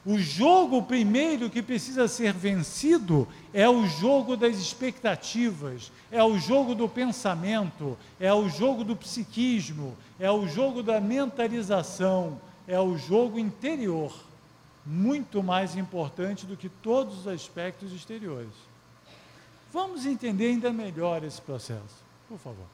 [0.04, 6.74] O jogo primeiro que precisa ser vencido é o jogo das expectativas, é o jogo
[6.74, 13.38] do pensamento, é o jogo do psiquismo, é o jogo da mentalização, é o jogo
[13.38, 14.12] interior,
[14.84, 18.54] muito mais importante do que todos os aspectos exteriores.
[19.72, 22.66] Vamos entender ainda melhor esse processo, por favor.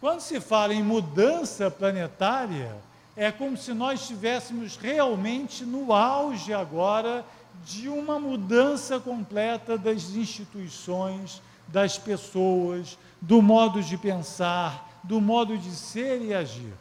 [0.00, 2.74] Quando se fala em mudança planetária,
[3.16, 7.24] é como se nós estivéssemos realmente no auge agora
[7.64, 15.70] de uma mudança completa das instituições, das pessoas, do modo de pensar, do modo de
[15.70, 16.72] ser e agir.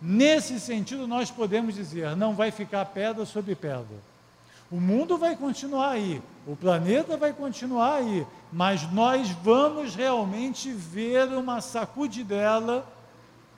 [0.00, 4.12] Nesse sentido, nós podemos dizer: não vai ficar pedra sobre pedra
[4.72, 11.28] o mundo vai continuar aí, o planeta vai continuar aí, mas nós vamos realmente ver
[11.28, 12.82] uma sacudidela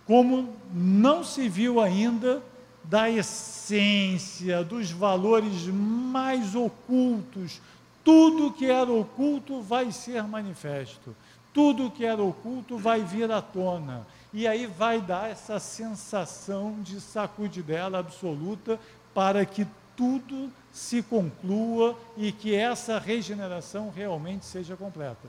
[0.06, 2.42] como não se viu ainda
[2.84, 7.60] da essência, dos valores mais ocultos.
[8.04, 11.16] Tudo que era oculto vai ser manifesto.
[11.52, 14.06] Tudo que era oculto vai vir à tona.
[14.32, 18.78] E aí vai dar essa sensação de sacudidela absoluta
[19.14, 25.28] para que tudo se conclua e que essa regeneração realmente seja completa.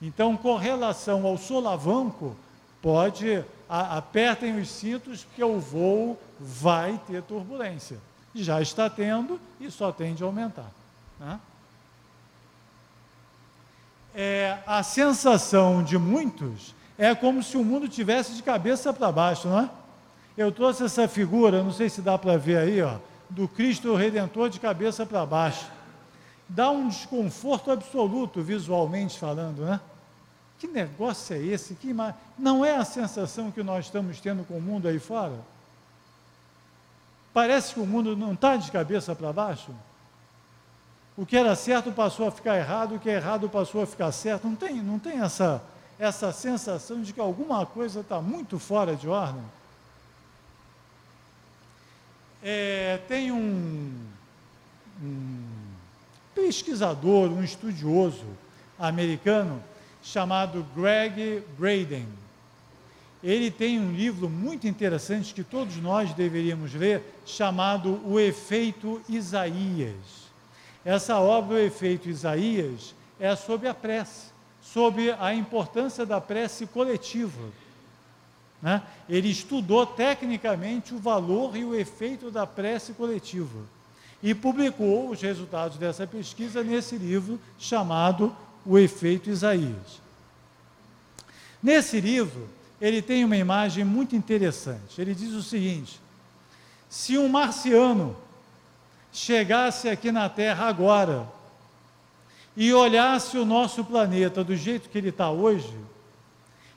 [0.00, 2.36] Então, com relação ao solavanco,
[2.82, 7.96] pode, a, apertem os cintos, porque o voo vai ter turbulência.
[8.34, 10.70] Já está tendo e só tende a aumentar.
[11.18, 11.40] Né?
[14.14, 19.48] É, a sensação de muitos é como se o mundo tivesse de cabeça para baixo,
[19.48, 19.70] não é?
[20.36, 22.98] Eu trouxe essa figura, não sei se dá para ver aí, ó
[23.32, 25.66] do Cristo Redentor de cabeça para baixo.
[26.48, 29.80] Dá um desconforto absoluto, visualmente falando, né?
[30.62, 31.74] Que negócio é esse?
[31.74, 31.92] Que.
[32.38, 35.34] Não é a sensação que nós estamos tendo com o mundo aí fora?
[37.34, 39.72] Parece que o mundo não está de cabeça para baixo?
[41.16, 44.12] O que era certo passou a ficar errado, o que é errado passou a ficar
[44.12, 44.46] certo.
[44.46, 45.60] Não tem, não tem essa,
[45.98, 49.42] essa sensação de que alguma coisa está muito fora de ordem?
[52.40, 54.06] É, tem um,
[55.02, 55.44] um
[56.36, 58.26] pesquisador, um estudioso
[58.78, 59.60] americano,
[60.02, 62.06] chamado Greg Braden.
[63.22, 69.94] Ele tem um livro muito interessante que todos nós deveríamos ler, chamado O Efeito Isaías.
[70.84, 77.50] Essa obra, O Efeito Isaías, é sobre a prece, sobre a importância da prece coletiva.
[78.60, 78.82] Né?
[79.08, 83.60] Ele estudou tecnicamente o valor e o efeito da prece coletiva
[84.22, 88.34] e publicou os resultados dessa pesquisa nesse livro chamado
[88.64, 90.00] O Efeito Isaías.
[91.62, 92.48] Nesse livro,
[92.80, 95.00] ele tem uma imagem muito interessante.
[95.00, 96.00] Ele diz o seguinte:
[96.90, 98.16] se um marciano
[99.12, 101.28] chegasse aqui na Terra agora
[102.56, 105.74] e olhasse o nosso planeta do jeito que ele está hoje,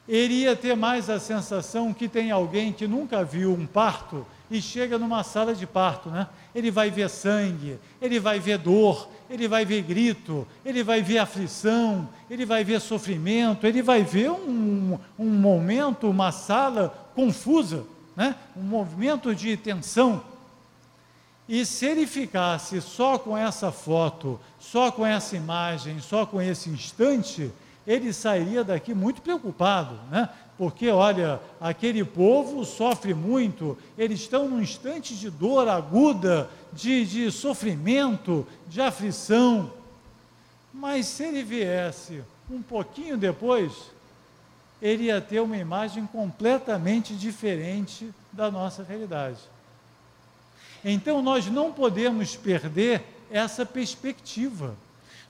[0.08, 4.62] ele ia ter mais a sensação que tem alguém que nunca viu um parto e
[4.62, 6.28] chega numa sala de parto, né?
[6.54, 11.18] Ele vai ver sangue, ele vai ver dor, ele vai ver grito, ele vai ver
[11.18, 18.36] aflição, ele vai ver sofrimento, ele vai ver um, um momento, uma sala confusa, né?
[18.56, 20.22] Um movimento de tensão.
[21.48, 26.70] E se ele ficasse só com essa foto, só com essa imagem, só com esse
[26.70, 27.52] instante,
[27.86, 30.28] ele sairia daqui muito preocupado, né?
[30.58, 37.32] Porque, olha, aquele povo sofre muito, eles estão num instante de dor aguda, de, de
[37.32, 39.72] sofrimento, de aflição.
[40.74, 42.22] Mas se ele viesse
[42.52, 43.72] um pouquinho depois,
[44.82, 49.40] ele ia ter uma imagem completamente diferente da nossa realidade.
[50.84, 54.76] Então, nós não podemos perder essa perspectiva.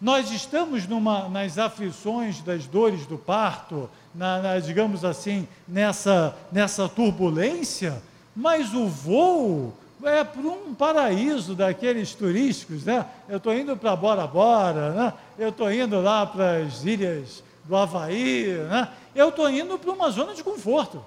[0.02, 6.90] Nós estamos numa, nas aflições das dores do parto, na, na, digamos assim, nessa, nessa
[6.90, 8.02] turbulência,
[8.36, 9.74] mas o voo
[10.04, 13.06] é para um paraíso daqueles turísticos, né?
[13.28, 15.14] Eu estou indo para Bora Bora, né?
[15.38, 18.90] Eu estou indo lá para as ilhas do Havaí, né?
[19.14, 21.04] Eu estou indo para uma zona de conforto.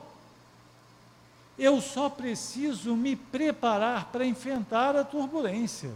[1.59, 5.91] Eu só preciso me preparar para enfrentar a turbulência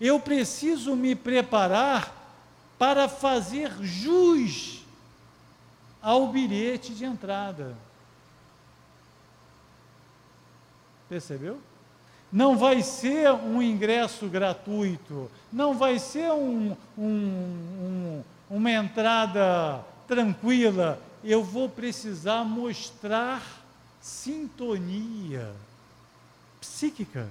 [0.00, 2.12] eu preciso me preparar
[2.78, 4.84] para fazer jus
[6.02, 7.76] ao bilhete de entrada.
[11.08, 11.60] Percebeu?
[12.34, 21.00] Não vai ser um ingresso gratuito, não vai ser um, um, um, uma entrada tranquila.
[21.22, 23.40] Eu vou precisar mostrar
[24.00, 25.48] sintonia
[26.60, 27.28] psíquica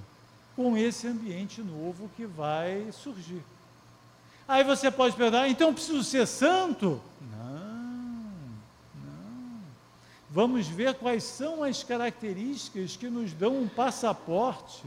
[0.56, 3.44] com esse ambiente novo que vai surgir.
[4.48, 7.02] Aí você pode perguntar, então preciso ser santo?
[7.30, 7.63] Não.
[10.34, 14.82] Vamos ver quais são as características que nos dão um passaporte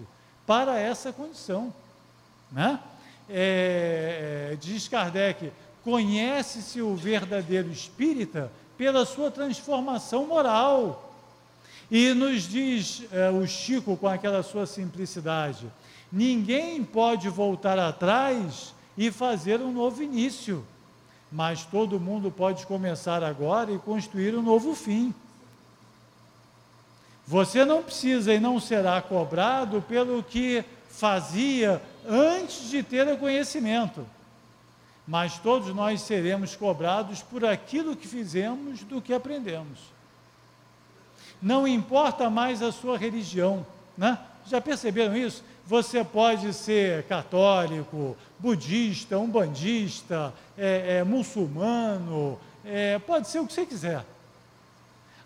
[0.44, 1.72] para essa condição.
[2.51, 2.80] Né?
[3.30, 5.53] É, é diz Kardec:
[5.84, 11.14] conhece-se o verdadeiro espírita pela sua transformação moral
[11.88, 15.70] e nos diz é, o Chico com aquela sua simplicidade:
[16.11, 20.66] ninguém pode voltar atrás e fazer um novo início,
[21.30, 25.14] mas todo mundo pode começar agora e construir um novo fim.
[27.26, 34.06] Você não precisa e não será cobrado pelo que fazia antes de ter o conhecimento,
[35.06, 39.96] mas todos nós seremos cobrados por aquilo que fizemos do que aprendemos
[41.40, 43.66] não importa mais a sua religião,
[43.96, 44.18] né?
[44.46, 45.42] Já perceberam isso?
[45.66, 53.66] Você pode ser católico, budista, umbandista, é, é, muçulmano, é, pode ser o que você
[53.66, 54.04] quiser.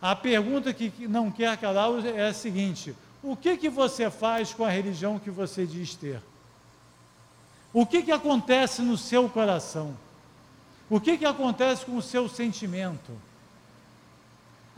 [0.00, 4.64] A pergunta que não quer calar é a seguinte: o que, que você faz com
[4.64, 6.22] a religião que você diz ter?
[7.72, 9.96] O que, que acontece no seu coração?
[10.88, 13.12] O que, que acontece com o seu sentimento?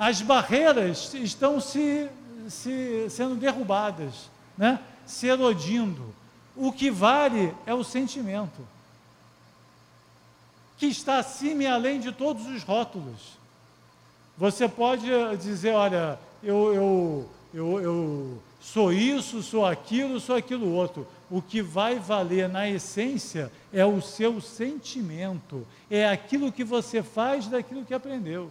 [0.02, 2.08] as barreiras estão se,
[2.48, 4.80] se sendo derrubadas, né?
[5.06, 6.12] se erodindo.
[6.56, 8.66] O que vale é o sentimento,
[10.76, 13.38] que está acima e além de todos os rótulos.
[14.37, 15.07] Você pode
[15.41, 21.07] dizer, olha, eu, eu, eu, eu sou isso, sou aquilo, sou aquilo outro.
[21.30, 27.47] O que vai valer na essência é o seu sentimento, é aquilo que você faz
[27.47, 28.51] daquilo que aprendeu.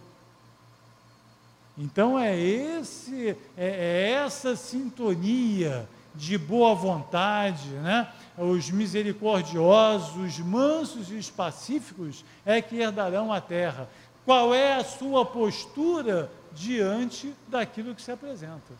[1.76, 8.08] Então é esse, é, é essa sintonia de boa vontade, né?
[8.36, 13.88] Os misericordiosos, os mansos e os pacíficos é que herdarão a terra.
[14.24, 18.72] Qual é a sua postura diante daquilo que se apresenta?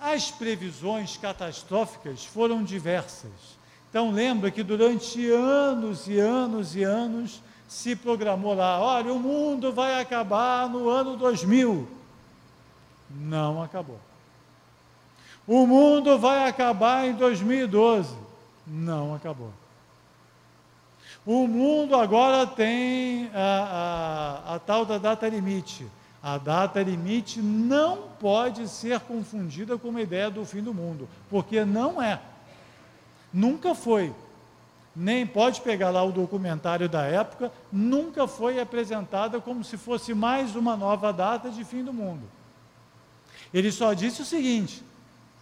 [0.00, 3.30] As previsões catastróficas foram diversas.
[3.88, 9.72] Então lembra que durante anos e anos e anos se programou lá, olha, o mundo
[9.72, 11.88] vai acabar no ano 2000.
[13.10, 13.98] Não acabou.
[15.46, 18.14] O mundo vai acabar em 2012.
[18.66, 19.52] Não acabou.
[21.26, 25.86] O mundo agora tem a, a, a tal da data limite.
[26.22, 31.64] A data limite não pode ser confundida com a ideia do fim do mundo, porque
[31.64, 32.20] não é.
[33.32, 34.12] Nunca foi.
[34.94, 40.54] Nem pode pegar lá o documentário da época, nunca foi apresentada como se fosse mais
[40.54, 42.22] uma nova data de fim do mundo.
[43.52, 44.82] Ele só disse o seguinte: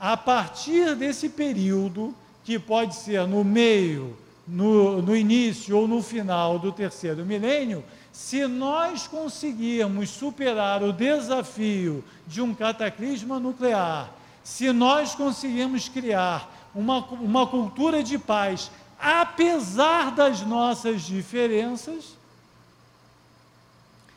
[0.00, 2.14] a partir desse período,
[2.44, 4.16] que pode ser no meio,
[4.46, 12.04] no, no início ou no final do terceiro milênio, se nós conseguirmos superar o desafio
[12.26, 14.12] de um cataclisma nuclear,
[14.42, 18.70] se nós conseguirmmos criar uma, uma cultura de paz,
[19.00, 22.16] apesar das nossas diferenças,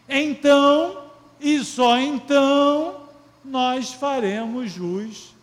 [0.08, 1.04] então,
[1.40, 2.96] e só então,
[3.44, 5.34] nós faremos jus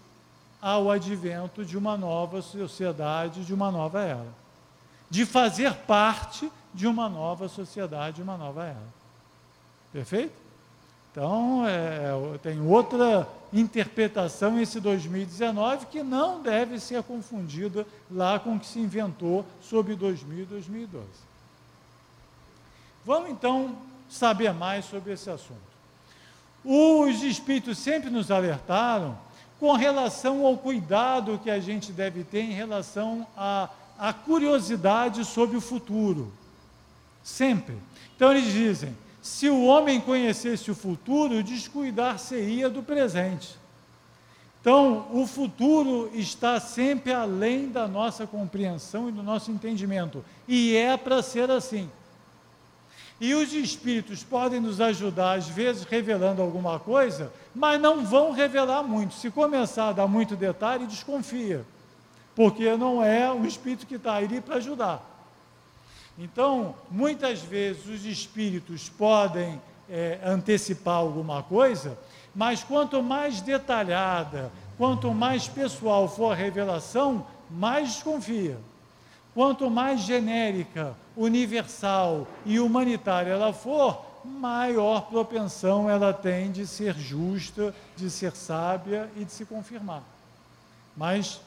[0.60, 4.41] ao advento de uma nova sociedade, de uma nova era.
[5.12, 9.02] De fazer parte de uma nova sociedade, uma nova era.
[9.92, 10.32] Perfeito?
[11.10, 18.58] Então, é, tem outra interpretação esse 2019 que não deve ser confundida lá com o
[18.58, 21.06] que se inventou sobre 2000 e 2012.
[23.04, 23.76] Vamos então
[24.08, 25.60] saber mais sobre esse assunto.
[26.64, 29.18] Os espíritos sempre nos alertaram
[29.60, 33.68] com relação ao cuidado que a gente deve ter em relação à,
[34.02, 36.32] à curiosidade sobre o futuro.
[37.22, 37.76] Sempre.
[38.16, 43.56] Então eles dizem: se o homem conhecesse o futuro, descuidar-se-ia do presente.
[44.60, 50.24] Então, o futuro está sempre além da nossa compreensão e do nosso entendimento.
[50.46, 51.88] E é para ser assim.
[53.20, 58.82] E os espíritos podem nos ajudar, às vezes, revelando alguma coisa, mas não vão revelar
[58.82, 59.14] muito.
[59.14, 61.64] Se começar a dar muito detalhe, desconfia.
[62.34, 65.02] Porque não é o espírito que está ali para ajudar.
[66.18, 71.98] Então, muitas vezes os espíritos podem é, antecipar alguma coisa,
[72.34, 78.58] mas quanto mais detalhada, quanto mais pessoal for a revelação, mais desconfia.
[79.34, 87.74] Quanto mais genérica, universal e humanitária ela for, maior propensão ela tem de ser justa,
[87.96, 90.02] de ser sábia e de se confirmar.
[90.96, 91.40] Mas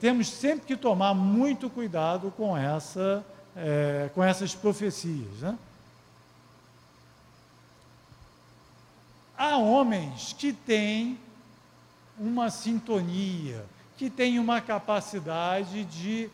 [0.00, 3.24] temos sempre que tomar muito cuidado com essa
[3.58, 5.40] é, com essas profecias.
[5.40, 5.58] Né?
[9.36, 11.18] Há homens que têm
[12.18, 13.64] uma sintonia,
[13.96, 16.30] que têm uma capacidade de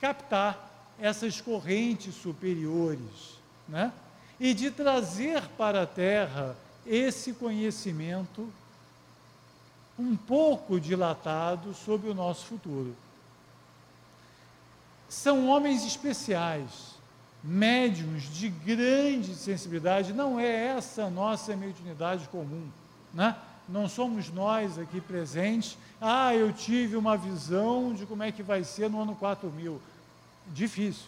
[0.00, 3.38] captar essas correntes superiores,
[3.68, 3.92] né?
[4.38, 8.48] E de trazer para a Terra esse conhecimento
[9.98, 12.94] um pouco dilatado sobre o nosso futuro
[15.08, 16.96] são homens especiais,
[17.42, 22.66] médiums de grande sensibilidade, não é essa nossa mediunidade comum,
[23.14, 23.36] né?
[23.68, 28.62] Não somos nós aqui presentes, ah, eu tive uma visão de como é que vai
[28.62, 29.80] ser no ano 4000.
[30.52, 31.06] Difícil.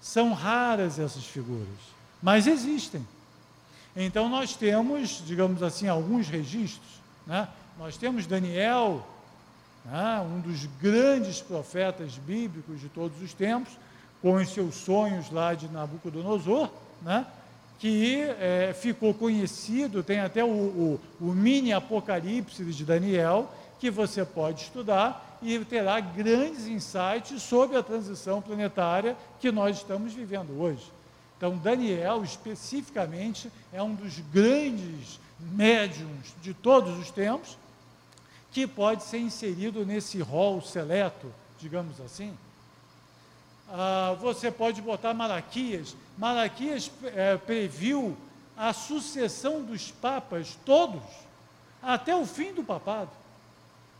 [0.00, 1.68] São raras essas figuras,
[2.22, 3.06] mas existem.
[3.96, 7.48] Então nós temos, digamos assim, alguns registros, né?
[7.78, 9.06] Nós temos Daniel,
[9.84, 13.72] né, um dos grandes profetas bíblicos de todos os tempos,
[14.20, 16.70] com os seus sonhos lá de Nabucodonosor,
[17.00, 17.24] né,
[17.78, 23.48] que é, ficou conhecido, tem até o, o, o mini Apocalipse de Daniel,
[23.78, 30.12] que você pode estudar e terá grandes insights sobre a transição planetária que nós estamos
[30.12, 30.82] vivendo hoje.
[31.36, 37.56] Então, Daniel, especificamente, é um dos grandes médiums de todos os tempos,
[38.52, 42.36] que pode ser inserido nesse rol seleto, digamos assim.
[43.70, 45.94] Ah, você pode botar Malaquias.
[46.16, 48.16] Malaquias é, previu
[48.56, 51.02] a sucessão dos papas todos,
[51.82, 53.10] até o fim do papado.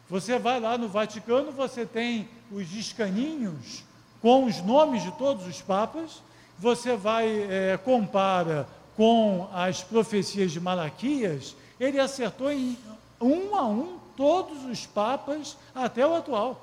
[0.09, 3.85] Você vai lá no Vaticano, você tem os escaninhos
[4.23, 6.23] com os nomes de todos os papas,
[6.59, 12.77] você vai, é, compara com as profecias de Malaquias, ele acertou em
[13.21, 16.61] um a um todos os papas até o atual.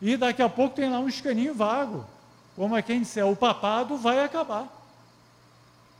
[0.00, 2.06] E daqui a pouco tem lá um escaninho vago,
[2.56, 4.66] como é quem disser, o papado vai acabar.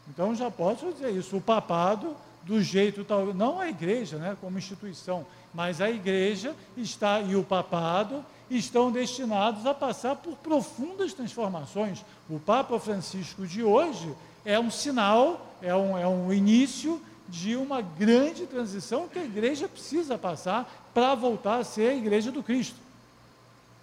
[0.09, 4.57] Então já posso dizer isso, o papado, do jeito tal, não a igreja, né, como
[4.57, 12.03] instituição, mas a igreja está, e o papado estão destinados a passar por profundas transformações.
[12.29, 14.15] O Papa Francisco de hoje
[14.47, 19.69] é um sinal, é um, é um início de uma grande transição que a igreja
[19.69, 22.77] precisa passar para voltar a ser a igreja do Cristo.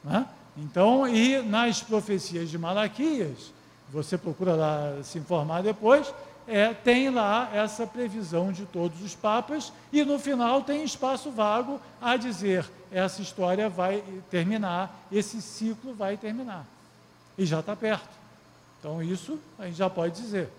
[0.03, 0.27] Né?
[0.57, 3.51] Então, e nas profecias de Malaquias,
[3.89, 6.13] você procura lá se informar depois,
[6.47, 11.79] é, tem lá essa previsão de todos os papas, e no final tem espaço vago
[12.01, 16.65] a dizer: essa história vai terminar, esse ciclo vai terminar.
[17.37, 18.09] E já está perto.
[18.79, 20.49] Então, isso a gente já pode dizer.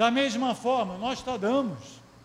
[0.00, 1.76] Da mesma forma, nós tradamos,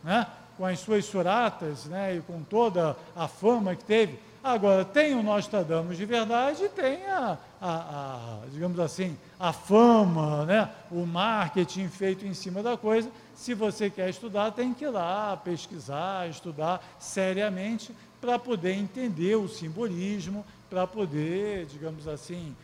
[0.01, 5.15] né, com as suas suratas né, e com toda a fama que teve, Agora, tem
[5.15, 10.69] o Nostradamus de verdade e tem a, a, a, digamos assim, a fama, né?
[10.91, 13.09] o marketing feito em cima da coisa.
[13.36, 19.47] Se você quer estudar, tem que ir lá pesquisar, estudar seriamente para poder entender o
[19.49, 22.55] simbolismo, para poder, digamos assim,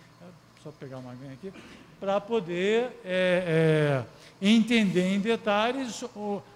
[0.64, 1.52] só pegar uma ganha aqui,
[2.00, 4.06] para poder é, é,
[4.42, 6.04] entender em detalhes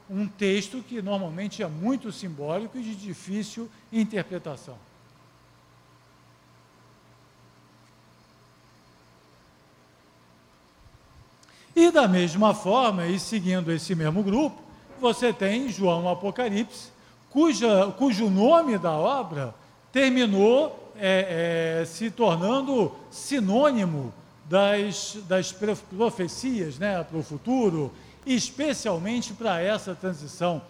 [0.10, 4.78] um texto que normalmente é muito simbólico e de difícil interpretação.
[11.76, 14.62] E da mesma forma, e seguindo esse mesmo grupo,
[15.00, 16.90] você tem João Apocalipse,
[17.30, 19.54] cuja, cujo nome da obra
[19.92, 24.14] terminou é, é, se tornando sinônimo
[24.46, 27.92] das, das profecias né, para o futuro,
[28.26, 30.62] especialmente para essa transição.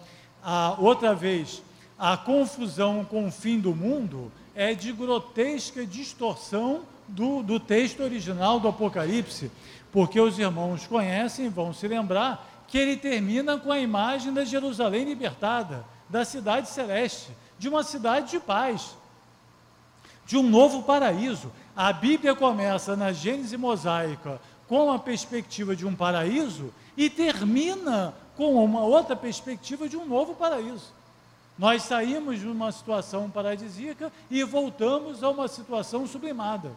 [0.77, 1.61] Outra vez,
[1.97, 8.59] a confusão com o fim do mundo é de grotesca distorção do, do texto original
[8.59, 9.51] do Apocalipse
[9.95, 15.05] porque os irmãos conhecem, vão se lembrar, que ele termina com a imagem da Jerusalém
[15.05, 18.93] libertada, da cidade celeste, de uma cidade de paz,
[20.25, 21.49] de um novo paraíso.
[21.75, 28.63] A Bíblia começa na Gênese mosaica com a perspectiva de um paraíso e termina com
[28.63, 30.93] uma outra perspectiva de um novo paraíso.
[31.57, 36.71] Nós saímos de uma situação paradisíaca e voltamos a uma situação sublimada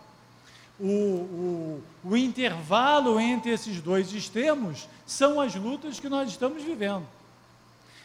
[0.80, 7.06] o, o, o intervalo entre esses dois extremos são as lutas que nós estamos vivendo.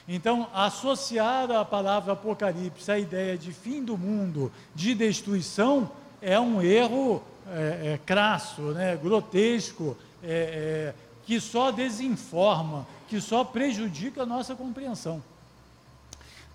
[0.08, 5.90] Então, associar a palavra Apocalipse à ideia de fim do mundo, de destruição,
[6.24, 13.44] é um erro é, é, crasso, né, grotesco, é, é que só desinforma, que só
[13.44, 15.22] prejudica a nossa compreensão.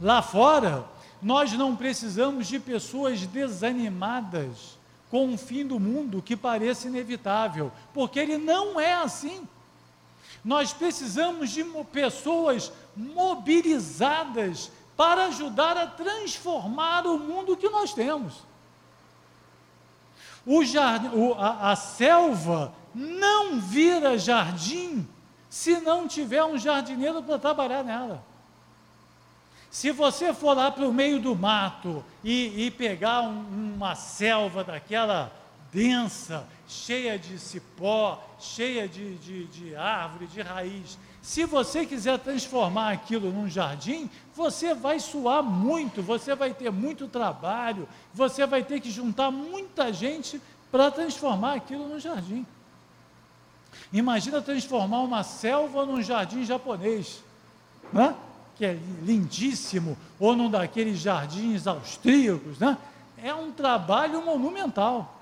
[0.00, 0.84] Lá fora,
[1.20, 4.78] nós não precisamos de pessoas desanimadas
[5.10, 9.46] com um fim do mundo que parece inevitável, porque ele não é assim.
[10.44, 18.47] Nós precisamos de pessoas mobilizadas para ajudar a transformar o mundo que nós temos.
[20.51, 25.07] O jardim, o, a, a selva não vira jardim
[25.51, 28.24] se não tiver um jardineiro para trabalhar nela.
[29.70, 34.64] Se você for lá para o meio do mato e, e pegar um, uma selva
[34.64, 35.30] daquela
[35.70, 40.99] densa, cheia de cipó, cheia de, de, de árvore, de raiz,
[41.29, 47.07] se você quiser transformar aquilo num jardim, você vai suar muito, você vai ter muito
[47.07, 50.41] trabalho, você vai ter que juntar muita gente
[50.72, 52.47] para transformar aquilo num jardim.
[53.93, 57.22] Imagina transformar uma selva num jardim japonês.
[57.93, 58.14] Né?
[58.57, 62.76] que é lindíssimo, ou num daqueles jardins austríacos, né?
[63.22, 65.17] É um trabalho monumental.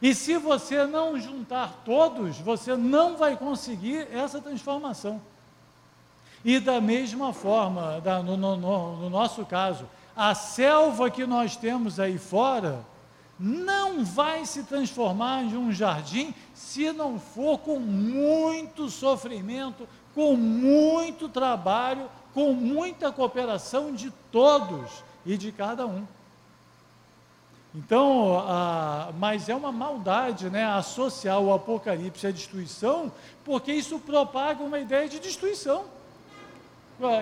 [0.00, 5.20] E se você não juntar todos, você não vai conseguir essa transformação.
[6.44, 9.84] E da mesma forma, da, no, no, no nosso caso,
[10.16, 12.80] a selva que nós temos aí fora
[13.38, 21.28] não vai se transformar em um jardim se não for com muito sofrimento, com muito
[21.28, 26.06] trabalho com muita cooperação de todos e de cada um.
[27.74, 33.12] Então, a, mas é uma maldade né, associar o apocalipse à destruição,
[33.44, 35.84] porque isso propaga uma ideia de destruição.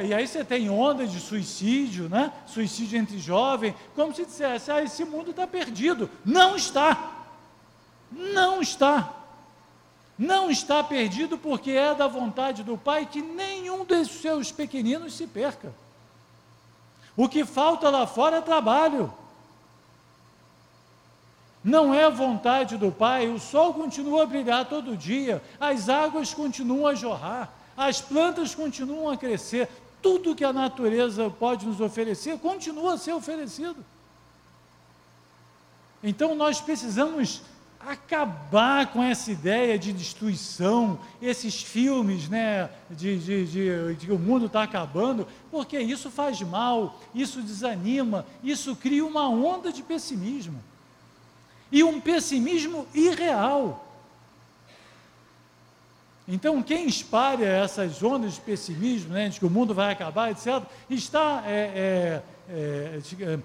[0.04, 2.32] E aí você tem onda de suicídio, né?
[2.46, 6.10] suicídio entre jovens, como se dissesse, ah, esse mundo está perdido.
[6.24, 7.12] Não está.
[8.10, 9.14] Não está
[10.18, 15.28] não está perdido porque é da vontade do Pai que nenhum dos seus pequeninos se
[15.28, 15.72] perca.
[17.16, 19.12] O que falta lá fora é trabalho.
[21.68, 26.86] Não é vontade do Pai, o sol continua a brilhar todo dia, as águas continuam
[26.86, 29.68] a jorrar, as plantas continuam a crescer,
[30.00, 33.84] tudo que a natureza pode nos oferecer continua a ser oferecido.
[36.02, 37.42] Então nós precisamos
[37.78, 44.18] acabar com essa ideia de destruição, esses filmes né, de, de, de, de que o
[44.18, 50.58] mundo está acabando, porque isso faz mal, isso desanima, isso cria uma onda de pessimismo.
[51.70, 53.84] E um pessimismo irreal.
[56.30, 60.62] Então, quem espalha essas ondas de pessimismo, né, de que o mundo vai acabar, etc.,
[60.90, 63.38] está é, é, é,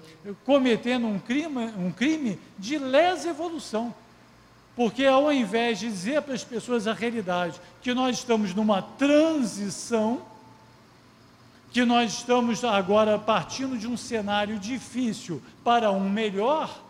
[0.44, 3.94] cometendo um crime, um crime de lesa evolução.
[4.76, 10.20] Porque ao invés de dizer para as pessoas a realidade que nós estamos numa transição,
[11.70, 16.83] que nós estamos agora partindo de um cenário difícil para um melhor,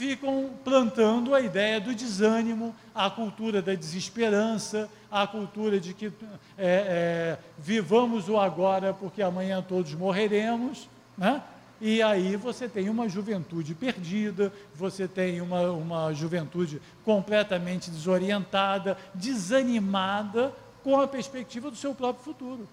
[0.00, 6.10] ficam plantando a ideia do desânimo, a cultura da desesperança, a cultura de que é,
[6.56, 10.88] é, vivamos o agora porque amanhã todos morreremos,
[11.18, 11.42] né?
[11.82, 20.50] E aí você tem uma juventude perdida, você tem uma, uma juventude completamente desorientada, desanimada
[20.82, 22.66] com a perspectiva do seu próprio futuro.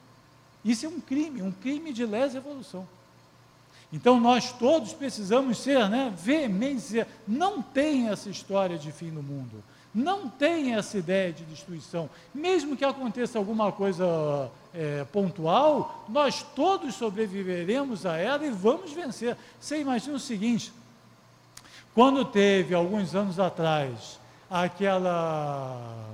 [0.64, 2.88] Isso é um crime, um crime de lesa evolução.
[3.92, 6.94] Então nós todos precisamos ser né, veementes,
[7.28, 9.64] não tem essa história de fim do mundo,
[9.96, 12.10] não tem essa ideia de destruição.
[12.34, 19.38] Mesmo que aconteça alguma coisa é, pontual, nós todos sobreviveremos a ela e vamos vencer.
[19.60, 20.74] Você imagina o seguinte:
[21.96, 24.20] quando teve, alguns anos atrás,
[24.52, 26.14] aquela.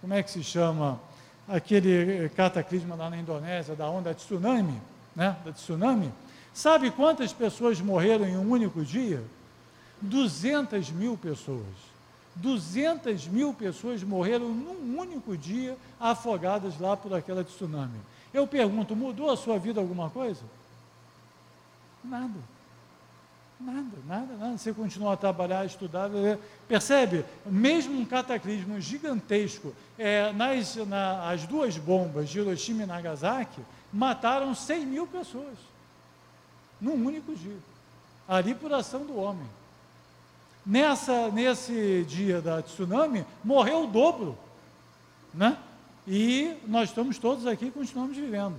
[0.00, 1.00] Como é que se chama?
[1.48, 4.80] Aquele cataclisma lá na Indonésia, da onda de tsunami,
[5.16, 5.36] né?
[5.44, 6.12] Da tsunami
[6.52, 9.22] Sabe quantas pessoas morreram em um único dia?
[10.00, 11.64] 200 mil pessoas.
[12.36, 17.98] 200 mil pessoas morreram num único dia afogadas lá por aquela tsunami.
[18.32, 20.42] Eu pergunto, mudou a sua vida alguma coisa?
[22.04, 22.38] Nada.
[23.60, 24.58] Nada, nada, nada.
[24.58, 26.08] Você continua a trabalhar, a estudar.
[26.68, 27.24] Percebe?
[27.44, 33.60] Mesmo um cataclismo gigantesco, é, nas na, as duas bombas de Hiroshima e Nagasaki
[33.92, 35.58] mataram 100 mil pessoas
[36.80, 37.56] num único dia.
[38.26, 39.46] Ali por ação do homem.
[40.64, 44.36] Nessa, nesse dia da tsunami, morreu o dobro.
[45.32, 45.56] Né?
[46.06, 48.56] E nós estamos todos aqui e continuamos vivendo.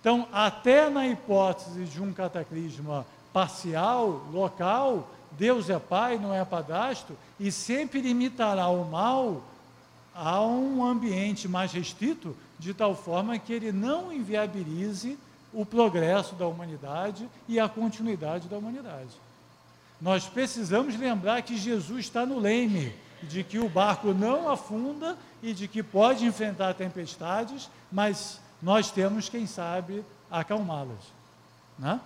[0.00, 7.16] Então, até na hipótese de um cataclisma parcial, local, Deus é Pai, não é padastro,
[7.38, 9.42] e sempre limitará o mal
[10.14, 15.18] a um ambiente mais restrito, de tal forma que ele não inviabilize
[15.52, 19.10] o progresso da humanidade e a continuidade da humanidade.
[20.00, 22.92] Nós precisamos lembrar que Jesus está no leme,
[23.22, 29.28] de que o barco não afunda e de que pode enfrentar tempestades, mas nós temos,
[29.28, 31.12] quem sabe, acalmá-las.
[31.78, 32.00] Né?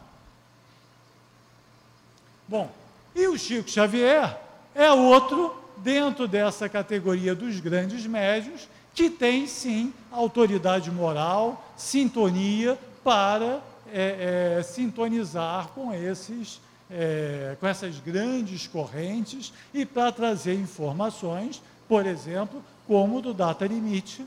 [2.48, 2.70] Bom,
[3.14, 4.38] e o Chico Xavier
[4.74, 13.62] é outro dentro dessa categoria dos grandes médios que tem sim autoridade moral, sintonia para
[13.92, 22.04] é, é, sintonizar com esses é, com essas grandes correntes e para trazer informações, por
[22.04, 24.26] exemplo, como do data limite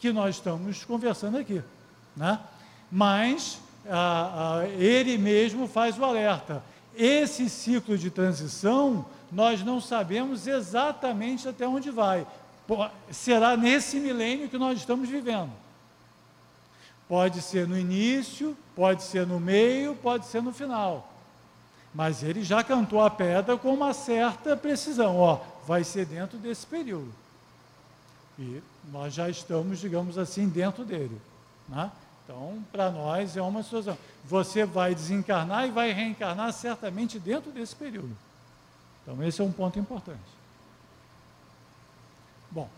[0.00, 1.62] que nós estamos conversando aqui,
[2.16, 2.40] né?
[2.90, 6.64] Mas a, a, ele mesmo faz o alerta.
[6.96, 12.26] Esse ciclo de transição nós não sabemos exatamente até onde vai.
[13.08, 15.52] Será nesse milênio que nós estamos vivendo.
[17.08, 21.12] Pode ser no início, pode ser no meio, pode ser no final.
[21.94, 25.16] Mas ele já cantou a pedra com uma certa precisão.
[25.16, 27.12] Ó, vai ser dentro desse período.
[28.38, 28.60] E
[28.92, 31.18] nós já estamos, digamos assim, dentro dele.
[31.68, 31.90] Né?
[32.24, 33.96] Então, para nós é uma situação.
[34.24, 38.14] Você vai desencarnar e vai reencarnar certamente dentro desse período.
[39.02, 40.18] Então, esse é um ponto importante.
[42.50, 42.68] Bom,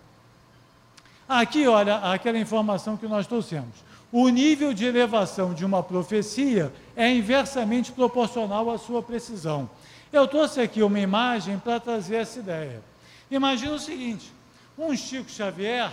[1.26, 7.10] aqui, olha, aquela informação que nós trouxemos o nível de elevação de uma profecia é
[7.12, 9.68] inversamente proporcional à sua precisão.
[10.10, 12.82] Eu trouxe aqui uma imagem para trazer essa ideia.
[13.30, 14.32] Imagina o seguinte:
[14.78, 15.92] um Chico Xavier,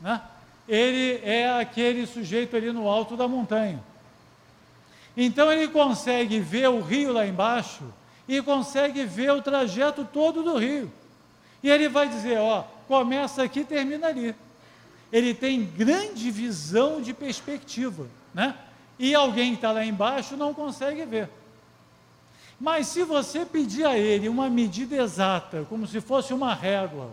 [0.00, 0.20] né,
[0.68, 3.80] ele é aquele sujeito ali no alto da montanha.
[5.16, 7.84] Então ele consegue ver o rio lá embaixo
[8.26, 10.90] e consegue ver o trajeto todo do rio.
[11.62, 14.34] E ele vai dizer: ó, começa aqui, termina ali
[15.12, 18.56] ele tem grande visão de perspectiva, né?
[18.98, 21.28] E alguém que está lá embaixo não consegue ver.
[22.58, 27.10] Mas se você pedir a ele uma medida exata, como se fosse uma régua,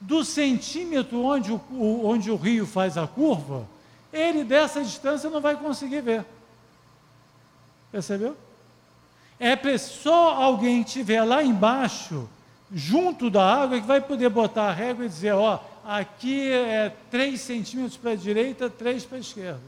[0.00, 1.60] do centímetro onde o,
[2.04, 3.66] onde o rio faz a curva,
[4.12, 6.24] ele dessa distância não vai conseguir ver.
[7.90, 8.36] Percebeu?
[9.40, 12.28] É só alguém que estiver lá embaixo,
[12.72, 17.40] junto da água, que vai poder botar a régua e dizer, ó, aqui é 3
[17.40, 19.60] centímetros para a direita, 3 para a esquerda.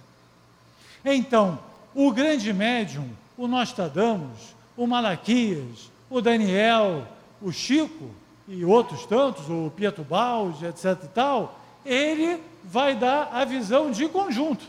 [1.05, 1.59] Então,
[1.95, 7.07] o grande médium, o Nostradamus, o Malaquias, o Daniel,
[7.41, 8.11] o Chico
[8.49, 14.09] e outros tantos, o Pietro Baldi, etc e tal, ele vai dar a visão de
[14.09, 14.65] conjunto.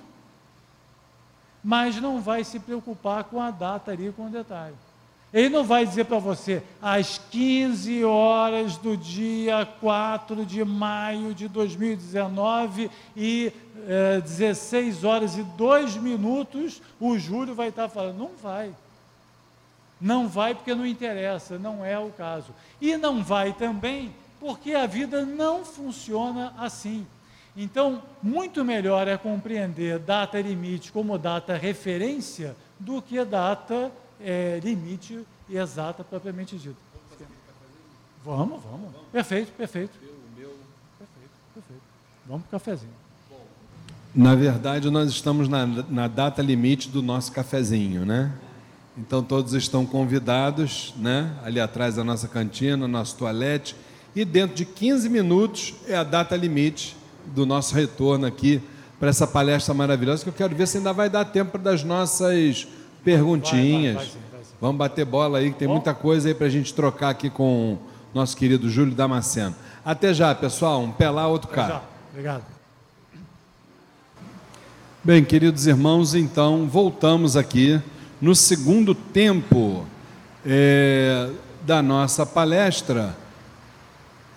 [1.63, 4.75] Mas não vai se preocupar com a data ali, com o detalhe.
[5.33, 11.47] Ele não vai dizer para você, às 15 horas do dia 4 de maio de
[11.47, 13.53] 2019 e
[13.87, 18.17] é, 16 horas e 2 minutos, o Júlio vai estar falando.
[18.17, 18.73] Não vai.
[20.01, 22.47] Não vai porque não interessa, não é o caso.
[22.81, 27.05] E não vai também porque a vida não funciona assim.
[27.55, 33.91] Então, muito melhor é compreender data limite como data referência do que data
[34.21, 36.89] é, limite exata propriamente dita.
[38.23, 38.89] Vamos, vamos.
[39.11, 39.93] Perfeito, perfeito.
[39.97, 41.81] Perfeito, perfeito.
[42.27, 42.91] Vamos para o cafezinho.
[44.13, 48.31] Na verdade, nós estamos na, na data limite do nosso cafezinho, né?
[48.97, 51.33] Então todos estão convidados, né?
[51.43, 53.75] Ali atrás da nossa cantina, nosso toalete.
[54.15, 56.97] E dentro de 15 minutos é a data limite
[57.27, 58.61] do nosso retorno aqui
[58.99, 62.67] para essa palestra maravilhosa, que eu quero ver se ainda vai dar tempo das nossas
[63.03, 63.95] perguntinhas.
[63.95, 66.73] Vai, vai, vai, Vamos bater bola aí, que tem muita coisa aí para a gente
[66.73, 67.79] trocar aqui com o
[68.13, 69.55] nosso querido Júlio Damasceno.
[69.85, 70.81] Até já, pessoal.
[70.81, 71.67] Um pé lá, outro cá.
[71.67, 71.81] Já.
[72.11, 72.43] Obrigado.
[75.01, 77.81] Bem, queridos irmãos, então voltamos aqui
[78.21, 79.85] no segundo tempo
[80.45, 81.29] é,
[81.65, 83.15] da nossa palestra,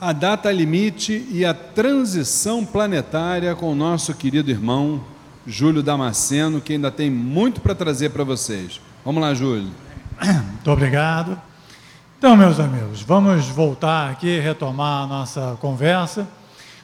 [0.01, 5.03] a data limite e a transição planetária com o nosso querido irmão
[5.47, 8.81] Júlio Damasceno, que ainda tem muito para trazer para vocês.
[9.05, 9.71] Vamos lá, Júlio.
[10.23, 11.41] Muito obrigado.
[12.19, 16.29] Então, meus amigos, vamos voltar aqui, retomar a nossa conversa.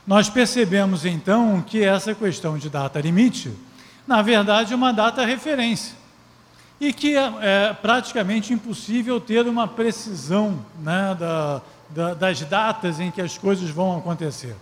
[0.05, 3.53] Nós percebemos então que essa questão de data limite,
[4.07, 5.95] na verdade, é uma data referência
[6.81, 13.11] e que é, é praticamente impossível ter uma precisão né, da, da, das datas em
[13.11, 14.57] que as coisas vão acontecer.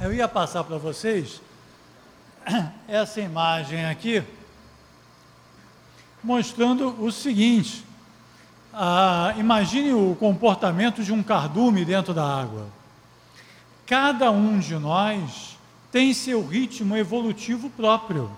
[0.00, 1.40] Eu ia passar para vocês
[2.88, 4.22] essa imagem aqui,
[6.22, 7.84] mostrando o seguinte:
[8.72, 12.66] ah, imagine o comportamento de um cardume dentro da água.
[13.86, 15.58] Cada um de nós
[15.92, 18.30] tem seu ritmo evolutivo próprio.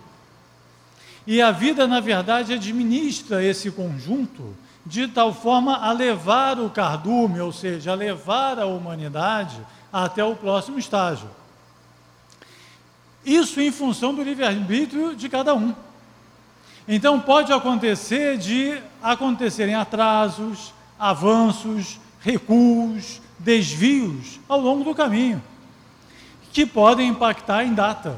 [1.27, 4.55] E a vida, na verdade, administra esse conjunto
[4.85, 9.59] de tal forma a levar o cardume, ou seja, a levar a humanidade
[9.93, 11.29] até o próximo estágio.
[13.27, 15.75] Isso em função do livre-arbítrio de cada um.
[16.87, 25.43] Então pode acontecer de acontecerem atrasos, avanços, recuos, desvios ao longo do caminho,
[26.53, 28.17] que podem impactar em data.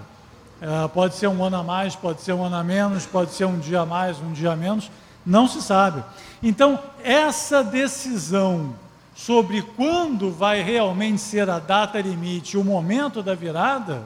[0.61, 3.47] É, pode ser um ano a mais, pode ser um ano a menos, pode ser
[3.47, 4.91] um dia a mais, um dia a menos,
[5.25, 6.05] não se sabe.
[6.43, 8.75] Então, essa decisão
[9.15, 14.03] sobre quando vai realmente ser a data limite, o momento da virada,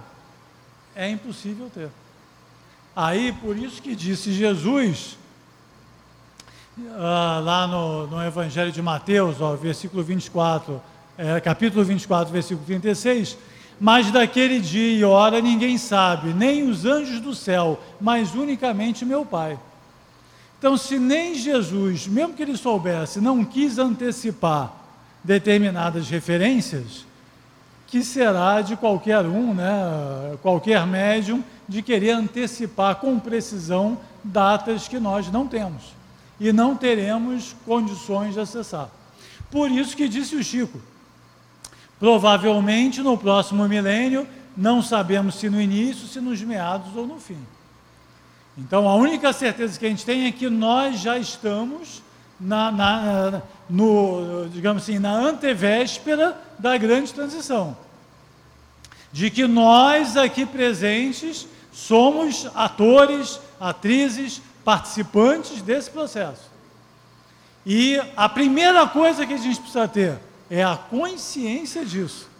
[0.95, 1.89] é impossível ter.
[2.95, 5.17] Aí, por isso que disse Jesus,
[6.97, 10.81] ah, lá no, no, Evangelho de Mateus, ó, versículo 24,
[11.17, 13.39] é, capítulo 24, versículo 36,
[13.81, 19.25] mas daquele dia e hora ninguém sabe, nem os anjos do céu, mas unicamente meu
[19.25, 19.59] Pai.
[20.59, 24.73] Então, se nem Jesus, mesmo que ele soubesse, não quis antecipar
[25.25, 27.05] determinadas referências,
[27.93, 34.99] que será de qualquer um, né, qualquer médium, de querer antecipar com precisão datas que
[34.99, 35.83] nós não temos
[36.41, 38.89] e não teremos condições de acessar.
[39.51, 40.81] Por isso que disse o Chico,
[42.01, 44.27] provavelmente no próximo milênio,
[44.57, 47.37] não sabemos se no início, se nos meados ou no fim.
[48.57, 52.03] Então a única certeza que a gente tem é que nós já estamos
[52.41, 57.77] na, na, no, digamos assim, na antevéspera da grande transição.
[59.13, 66.51] De que nós aqui presentes somos atores, atrizes, participantes desse processo.
[67.65, 70.19] E a primeira coisa que a gente precisa ter
[70.51, 72.31] é a consciência disso.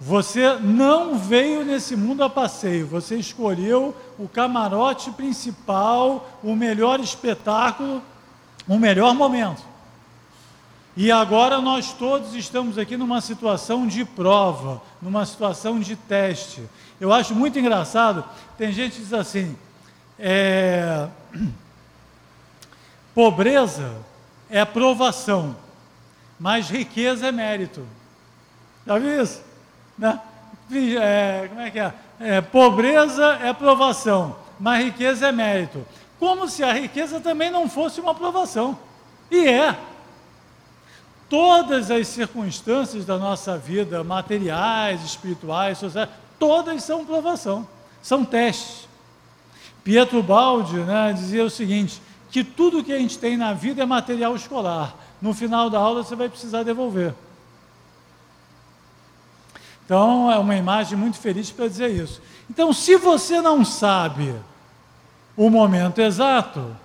[0.00, 8.00] Você não veio nesse mundo a passeio, você escolheu o camarote principal, o melhor espetáculo
[8.68, 9.62] um melhor momento.
[11.00, 16.60] E agora nós todos estamos aqui numa situação de prova, numa situação de teste.
[17.00, 18.24] Eu acho muito engraçado,
[18.58, 19.56] tem gente que diz assim,
[20.18, 21.06] é,
[23.14, 23.94] pobreza
[24.50, 25.54] é provação,
[26.36, 27.86] mas riqueza é mérito.
[28.84, 29.40] Já viu isso?
[29.96, 30.20] Né?
[31.00, 31.94] É, como é que é?
[32.18, 32.40] é?
[32.40, 35.86] Pobreza é provação, mas riqueza é mérito.
[36.18, 38.76] Como se a riqueza também não fosse uma provação.
[39.30, 39.78] E é.
[41.28, 46.08] Todas as circunstâncias da nossa vida, materiais, espirituais, sociais,
[46.38, 47.68] todas são provação,
[48.02, 48.88] são testes.
[49.84, 52.00] Pietro Baldi né, dizia o seguinte:
[52.30, 54.94] que tudo que a gente tem na vida é material escolar.
[55.20, 57.14] No final da aula você vai precisar devolver.
[59.84, 62.20] Então é uma imagem muito feliz para dizer isso.
[62.50, 64.34] Então, se você não sabe
[65.36, 66.76] o momento exato,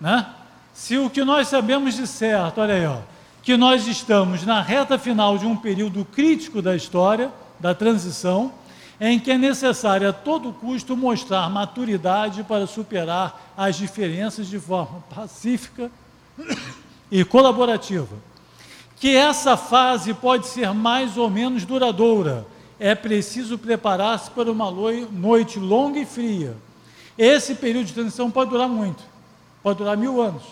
[0.00, 0.26] né?
[0.72, 2.98] Se o que nós sabemos de certo, olha aí, ó,
[3.46, 8.52] que nós estamos na reta final de um período crítico da história, da transição,
[9.00, 15.00] em que é necessário a todo custo mostrar maturidade para superar as diferenças de forma
[15.14, 15.92] pacífica
[17.08, 18.16] e colaborativa.
[18.96, 22.44] Que essa fase pode ser mais ou menos duradoura.
[22.80, 26.56] É preciso preparar-se para uma noite longa e fria.
[27.16, 29.04] Esse período de transição pode durar muito,
[29.62, 30.42] pode durar mil anos.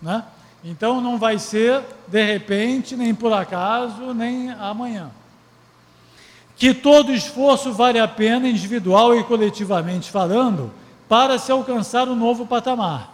[0.00, 0.22] Né?
[0.64, 5.10] Então não vai ser de repente, nem por acaso, nem amanhã
[6.62, 10.72] que todo esforço vale a pena, individual e coletivamente falando,
[11.08, 13.12] para se alcançar um novo patamar.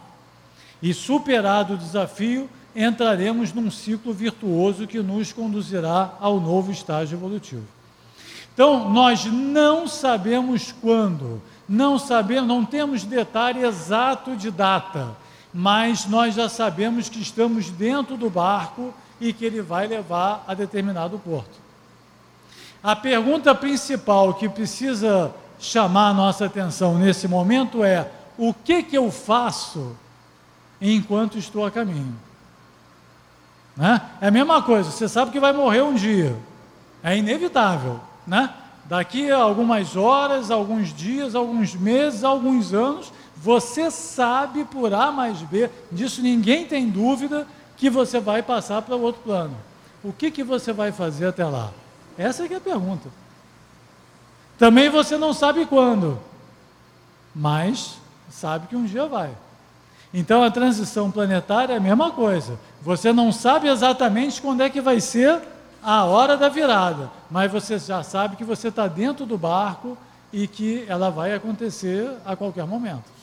[0.82, 2.46] E superado o desafio,
[2.76, 7.64] entraremos num ciclo virtuoso que nos conduzirá ao novo estágio evolutivo.
[8.52, 15.16] Então, nós não sabemos quando, não sabemos, não temos detalhe exato de data,
[15.52, 20.54] mas nós já sabemos que estamos dentro do barco e que ele vai levar a
[20.54, 21.58] determinado porto.
[22.82, 28.96] A pergunta principal que precisa chamar a nossa atenção nesse momento é: o que, que
[28.96, 29.96] eu faço
[30.80, 32.14] enquanto estou a caminho?
[33.76, 34.00] Né?
[34.20, 36.36] É a mesma coisa, você sabe que vai morrer um dia,
[37.02, 38.52] é inevitável, né?
[38.84, 45.40] Daqui a algumas horas, alguns dias, alguns meses, alguns anos, você sabe por A mais
[45.42, 49.56] B, disso ninguém tem dúvida, que você vai passar para o outro plano.
[50.02, 51.70] O que, que você vai fazer até lá?
[52.16, 53.08] Essa é, é a pergunta.
[54.58, 56.18] Também você não sabe quando,
[57.34, 59.30] mas sabe que um dia vai.
[60.12, 62.58] Então a transição planetária é a mesma coisa.
[62.82, 65.40] Você não sabe exatamente quando é que vai ser
[65.80, 69.96] a hora da virada, mas você já sabe que você está dentro do barco
[70.32, 73.17] e que ela vai acontecer a qualquer momento.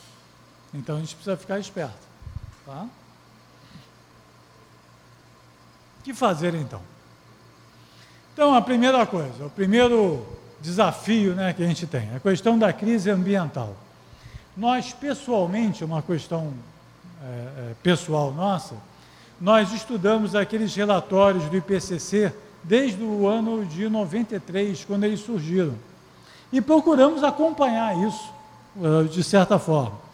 [0.76, 2.06] Então a gente precisa ficar esperto.
[2.64, 2.86] Tá?
[6.00, 6.80] O que fazer então?
[8.32, 10.26] Então, a primeira coisa, o primeiro
[10.60, 13.74] desafio né, que a gente tem, a questão da crise ambiental.
[14.54, 16.52] Nós, pessoalmente, uma questão
[17.22, 18.74] é, é, pessoal nossa,
[19.40, 25.74] nós estudamos aqueles relatórios do IPCC desde o ano de 93, quando eles surgiram.
[26.52, 28.30] E procuramos acompanhar isso,
[28.82, 30.05] é, de certa forma.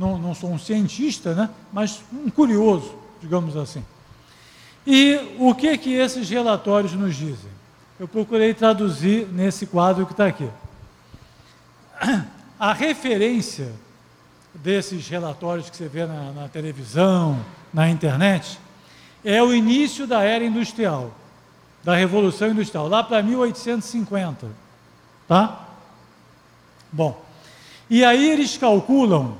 [0.00, 3.84] Não, não sou um cientista, né, mas um curioso, digamos assim.
[4.86, 7.60] E o que, que esses relatórios nos dizem?
[8.00, 10.48] eu procurei traduzir nesse quadro que está aqui.
[12.58, 13.70] A referência
[14.54, 17.38] desses relatórios que você vê na, na televisão,
[17.70, 18.58] na internet,
[19.22, 21.10] é o início da era industrial,
[21.84, 24.48] da Revolução Industrial, lá para 1850.
[25.28, 25.68] Tá?
[26.90, 27.22] Bom,
[27.90, 29.36] e aí eles calculam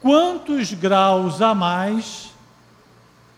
[0.00, 2.32] quantos graus a mais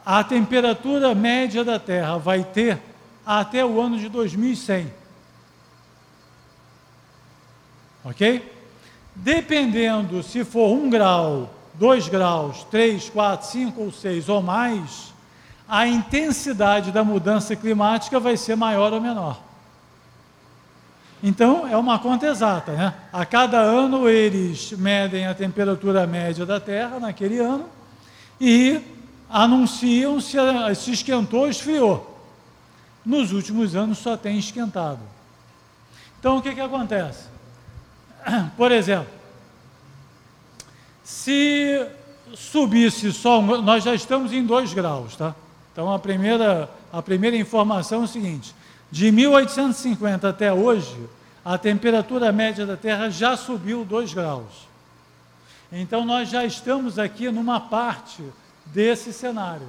[0.05, 2.81] a temperatura média da Terra vai ter
[3.25, 4.93] até o ano de 2100.
[8.05, 8.53] Ok?
[9.15, 15.13] Dependendo se for um grau, dois graus, três, quatro, cinco ou seis ou mais,
[15.69, 19.50] a intensidade da mudança climática vai ser maior ou menor.
[21.23, 22.95] Então, é uma conta exata, né?
[23.13, 27.67] A cada ano eles medem a temperatura média da Terra naquele ano
[28.41, 28.81] e
[29.29, 30.39] anunciam se,
[30.75, 32.11] se esquentou ou esfriou
[33.05, 35.01] nos últimos anos só tem esquentado.
[36.19, 37.25] Então o que, que acontece?
[38.57, 39.13] Por exemplo,
[41.03, 41.87] se
[42.35, 45.35] subisse só, nós já estamos em 2 graus, tá?
[45.73, 48.55] Então a primeira, a primeira informação é o seguinte:
[48.91, 51.09] de 1850 até hoje,
[51.45, 54.69] a temperatura média da Terra já subiu 2 graus.
[55.73, 58.23] Então nós já estamos aqui numa parte
[58.67, 59.69] desse cenário.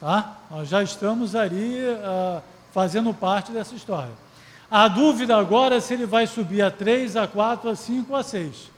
[0.00, 0.36] Tá?
[0.50, 4.12] Nós já estamos ali uh, fazendo parte dessa história.
[4.70, 8.18] A dúvida agora é se ele vai subir a 3, a 4, a 5 ou
[8.18, 8.70] a 6.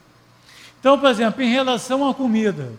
[0.78, 2.72] Então, por exemplo, em relação à comida,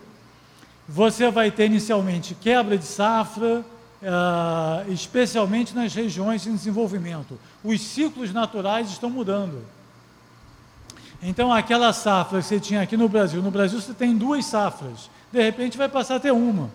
[0.88, 3.64] você vai ter inicialmente quebra de safra,
[4.02, 7.38] uh, especialmente nas regiões em desenvolvimento.
[7.62, 9.62] Os ciclos naturais estão mudando.
[11.22, 15.10] Então, aquela safra que você tinha aqui no Brasil, no Brasil você tem duas safras,
[15.30, 16.70] de repente vai passar a ter uma.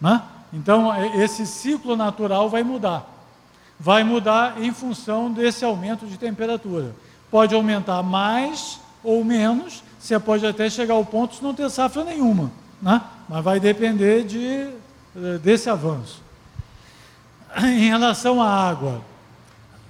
[0.00, 0.22] Né?
[0.52, 3.12] Então, esse ciclo natural vai mudar.
[3.78, 6.94] Vai mudar em função desse aumento de temperatura.
[7.30, 12.04] Pode aumentar mais ou menos, você pode até chegar ao ponto de não ter safra
[12.04, 13.02] nenhuma, né?
[13.28, 14.70] mas vai depender de,
[15.38, 16.25] desse avanço.
[17.62, 19.02] Em relação à água,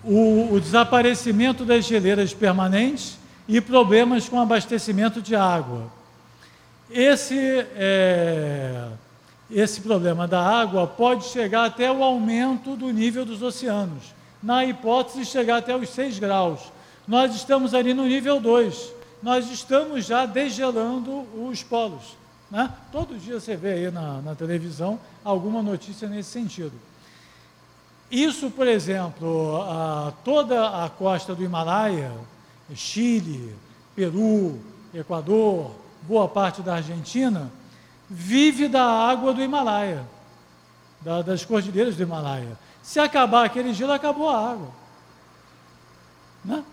[0.04, 5.90] o, o desaparecimento das geleiras permanentes e problemas com abastecimento de água.
[6.88, 7.36] Esse,
[7.74, 8.88] é,
[9.50, 15.20] esse problema da água pode chegar até o aumento do nível dos oceanos, na hipótese
[15.20, 16.60] de chegar até os 6 graus.
[17.06, 22.16] Nós estamos ali no nível 2, nós estamos já desgelando os polos.
[22.48, 22.70] Né?
[22.92, 26.72] Todo dia você vê aí na, na televisão alguma notícia nesse sentido.
[28.10, 32.12] Isso, por exemplo, a, toda a costa do Himalaia,
[32.74, 33.54] Chile,
[33.94, 34.60] Peru,
[34.94, 37.50] Equador, boa parte da Argentina,
[38.08, 40.04] vive da água do Himalaia,
[41.00, 42.56] da, das cordilheiras do Himalaia.
[42.80, 44.68] Se acabar aquele gelo, acabou a água.
[46.44, 46.64] Né?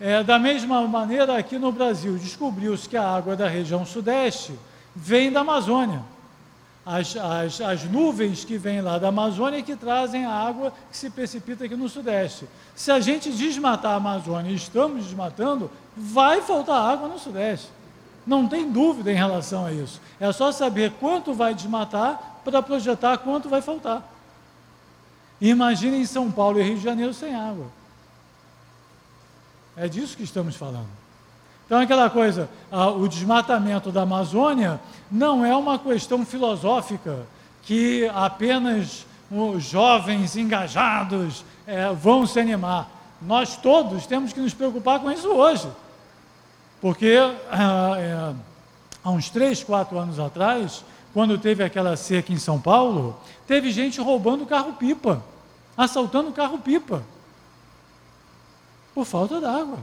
[0.00, 4.58] É, da mesma maneira, aqui no Brasil, descobriu-se que a água da região sudeste
[4.94, 6.02] vem da Amazônia
[6.90, 11.08] as, as, as nuvens que vêm lá da Amazônia que trazem a água que se
[11.08, 12.48] precipita aqui no Sudeste.
[12.74, 17.68] Se a gente desmatar a Amazônia, e estamos desmatando, vai faltar água no Sudeste.
[18.26, 20.00] Não tem dúvida em relação a isso.
[20.18, 24.02] É só saber quanto vai desmatar para projetar quanto vai faltar.
[25.40, 27.66] Imaginem São Paulo e Rio de Janeiro sem água.
[29.76, 30.99] É disso que estamos falando.
[31.70, 32.50] Então, aquela coisa,
[32.98, 37.24] o desmatamento da Amazônia não é uma questão filosófica
[37.62, 42.90] que apenas os jovens engajados é, vão se animar.
[43.22, 45.68] Nós todos temos que nos preocupar com isso hoje.
[46.80, 48.34] Porque é,
[49.04, 53.16] há uns três, quatro anos atrás, quando teve aquela seca em São Paulo,
[53.46, 55.22] teve gente roubando carro-pipa,
[55.76, 57.04] assaltando carro-pipa,
[58.92, 59.78] por falta d'água.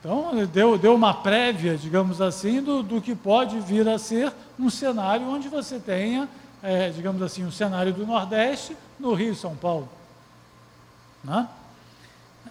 [0.00, 4.68] Então, deu, deu uma prévia, digamos assim, do, do que pode vir a ser um
[4.68, 6.28] cenário onde você tenha,
[6.62, 9.88] é, digamos assim, um cenário do Nordeste no Rio e São Paulo.
[11.22, 11.46] Né?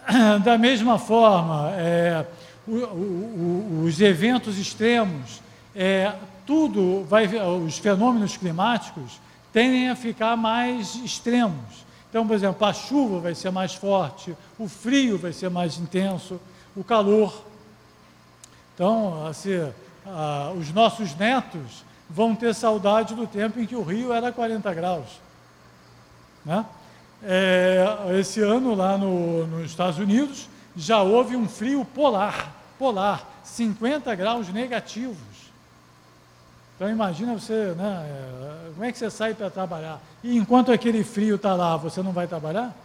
[0.44, 2.26] Da mesma forma, é,
[2.68, 5.41] o, o, os eventos extremos,
[5.76, 6.14] é,
[6.46, 7.28] tudo vai,
[7.66, 9.20] os fenômenos climáticos
[9.52, 11.84] tendem a ficar mais extremos.
[12.10, 16.39] Então, por exemplo, a chuva vai ser mais forte, o frio vai ser mais intenso
[16.76, 17.44] o calor.
[18.74, 19.72] Então, assim,
[20.06, 24.74] ah, os nossos netos vão ter saudade do tempo em que o Rio era 40
[24.74, 25.22] graus.
[26.46, 26.66] Né?
[27.24, 27.86] É,
[28.20, 34.50] esse ano, lá no, nos Estados Unidos, já houve um frio polar, polar, 50 graus
[34.50, 35.18] negativos.
[36.76, 40.02] Então imagina você, né, é, como é que você sai para trabalhar?
[40.24, 42.76] E enquanto aquele frio está lá, você não vai trabalhar?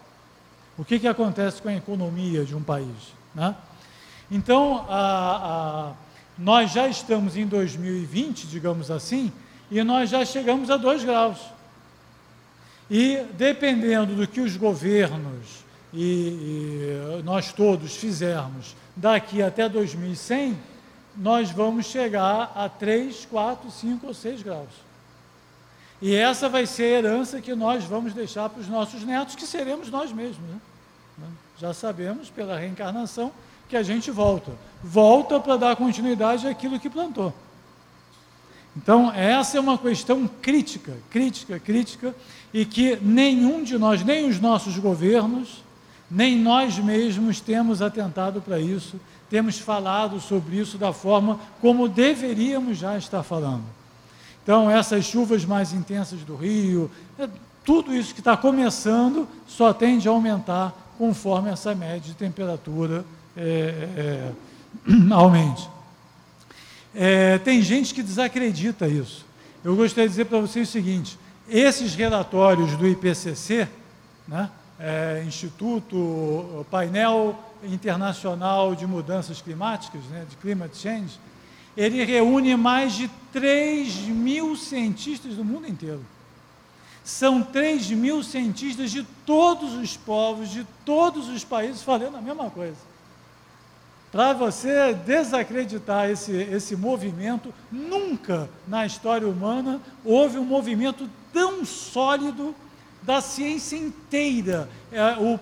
[0.77, 3.13] O que, que acontece com a economia de um país?
[3.35, 3.55] Né?
[4.31, 5.93] Então, a, a,
[6.39, 9.33] nós já estamos em 2020, digamos assim,
[9.71, 11.39] e nós já chegamos a 2 graus.
[12.91, 20.57] E dependendo do que os governos e, e nós todos fizermos daqui até 2100,
[21.17, 24.89] nós vamos chegar a 3, 4, 5 ou 6 graus.
[26.01, 29.47] E essa vai ser a herança que nós vamos deixar para os nossos netos, que
[29.47, 30.49] seremos nós mesmos.
[30.49, 31.27] Né?
[31.59, 33.33] Já sabemos pela reencarnação
[33.69, 34.53] que a gente volta.
[34.83, 37.33] Volta para dar continuidade àquilo que plantou.
[38.77, 42.15] Então, essa é uma questão crítica, crítica, crítica,
[42.55, 45.65] e que nenhum de nós, nem os nossos governos,
[46.11, 52.79] nem nós mesmos temos atentado para isso, temos falado sobre isso da forma como deveríamos
[52.79, 53.65] já estar falando.
[54.43, 57.29] Então, essas chuvas mais intensas do Rio, é,
[57.65, 63.05] tudo isso que está começando só tende a aumentar conforme essa média de temperatura
[63.39, 64.33] é,
[64.91, 65.69] é, aumente.
[66.95, 69.25] É, tem gente que desacredita isso.
[69.63, 71.17] Eu gostaria de dizer para vocês o seguinte:
[71.49, 73.69] esses relatórios do IPCC,
[74.27, 74.51] né,
[74.81, 81.19] é, Instituto Painel Internacional de Mudanças Climáticas, né, de Climate Change,
[81.77, 86.05] ele reúne mais de 3 mil cientistas do mundo inteiro.
[87.05, 92.51] São 3 mil cientistas de todos os povos, de todos os países, falando a mesma
[92.51, 92.77] coisa.
[94.11, 102.55] Para você desacreditar esse, esse movimento, nunca na história humana houve um movimento tão sólido
[103.03, 104.69] da ciência inteira.
[104.91, 105.39] É, o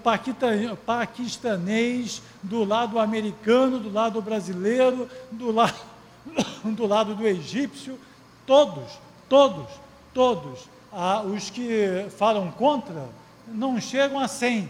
[0.77, 5.73] paquistanês, do lado americano, do lado brasileiro, do, la,
[6.65, 7.99] do lado do egípcio,
[8.45, 8.99] todos,
[9.29, 9.67] todos,
[10.13, 10.69] todos.
[10.93, 13.09] Ah, os que falam contra
[13.47, 14.69] não chegam a 100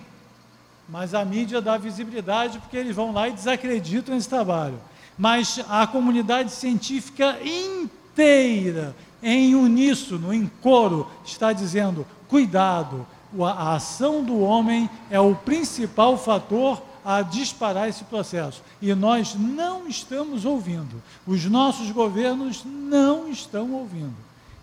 [0.88, 4.78] mas a mídia dá visibilidade porque eles vão lá e desacreditam esse trabalho.
[5.18, 13.06] Mas a comunidade científica inteira, em uníssono, em coro, está dizendo: cuidado,
[13.40, 18.62] a ação do homem é o principal fator a disparar esse processo.
[18.82, 21.02] E nós não estamos ouvindo.
[21.26, 24.16] Os nossos governos não estão ouvindo.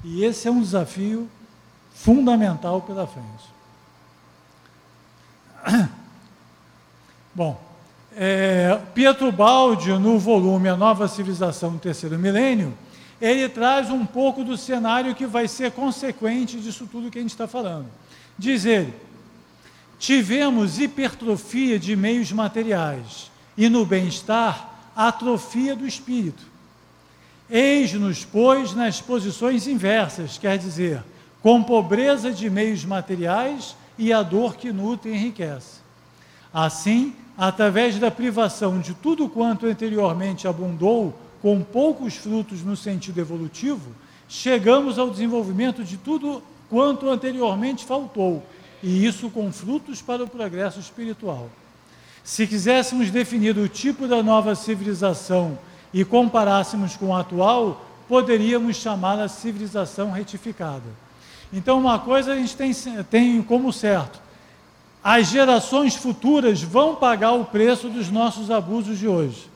[0.03, 1.29] E esse é um desafio
[1.93, 3.53] fundamental pela frente.
[7.35, 7.60] Bom,
[8.15, 12.77] é, Pietro Baldi, no volume A Nova Civilização no Terceiro Milênio,
[13.19, 17.31] ele traz um pouco do cenário que vai ser consequente disso tudo que a gente
[17.31, 17.88] está falando.
[18.38, 18.93] Diz ele:
[19.97, 26.43] tivemos hipertrofia de meios materiais e no bem-estar, atrofia do espírito.
[27.49, 31.03] Eis-nos, pois, nas posições inversas, quer dizer,
[31.41, 35.81] com pobreza de meios materiais e a dor que nutre e enriquece.
[36.53, 43.91] Assim, através da privação de tudo quanto anteriormente abundou, com poucos frutos no sentido evolutivo,
[44.30, 48.43] chegamos ao desenvolvimento de tudo quanto anteriormente faltou,
[48.81, 51.49] e isso com frutos para o progresso espiritual.
[52.23, 55.57] Se quiséssemos definir o tipo da nova civilização
[55.93, 61.03] e comparássemos com a atual, poderíamos chamá-la civilização retificada.
[61.51, 62.73] Então, uma coisa a gente tem,
[63.10, 64.19] tem como certo:
[65.03, 69.49] as gerações futuras vão pagar o preço dos nossos abusos de hoje.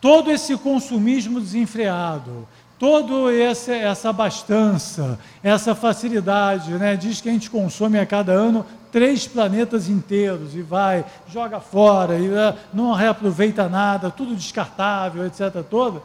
[0.00, 2.46] Todo esse consumismo desenfreado,
[2.78, 6.96] toda essa abastança, essa facilidade, né?
[6.96, 12.18] diz que a gente consome a cada ano três planetas inteiros e vai, joga fora,
[12.18, 15.62] e né, não reaproveita nada, tudo descartável, etc.
[15.68, 16.02] Toda,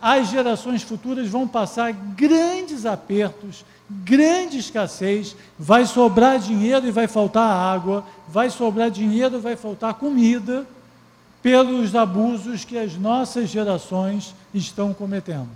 [0.00, 7.50] as gerações futuras vão passar grandes apertos, grande escassez, vai sobrar dinheiro e vai faltar
[7.50, 10.66] água, vai sobrar dinheiro e vai faltar comida,
[11.42, 15.48] pelos abusos que as nossas gerações estão cometendo.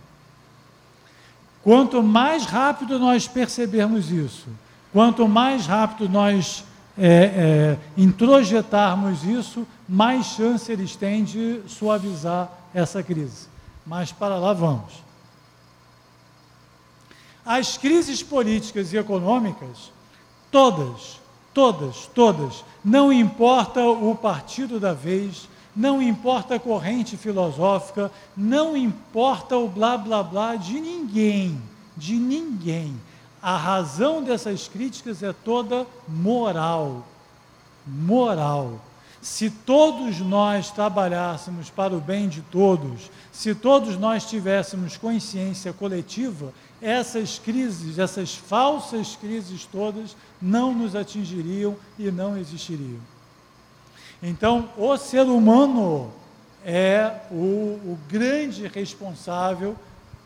[1.62, 4.48] Quanto mais rápido nós percebermos isso,
[4.92, 6.64] quanto mais rápido nós
[6.96, 13.48] é, é, introjetarmos isso, mais chance eles têm de suavizar essa crise.
[13.86, 15.03] Mas para lá vamos.
[17.44, 19.92] As crises políticas e econômicas,
[20.50, 21.20] todas,
[21.52, 29.56] todas, todas, não importa o partido da vez, não importa a corrente filosófica, não importa
[29.56, 31.60] o blá blá blá de ninguém,
[31.96, 32.94] de ninguém.
[33.42, 37.04] A razão dessas críticas é toda moral.
[37.86, 38.80] Moral.
[39.20, 46.52] Se todos nós trabalhássemos para o bem de todos, se todos nós tivéssemos consciência coletiva,
[46.84, 53.00] essas crises, essas falsas crises todas, não nos atingiriam e não existiriam.
[54.22, 56.12] Então, o ser humano
[56.62, 59.74] é o, o grande responsável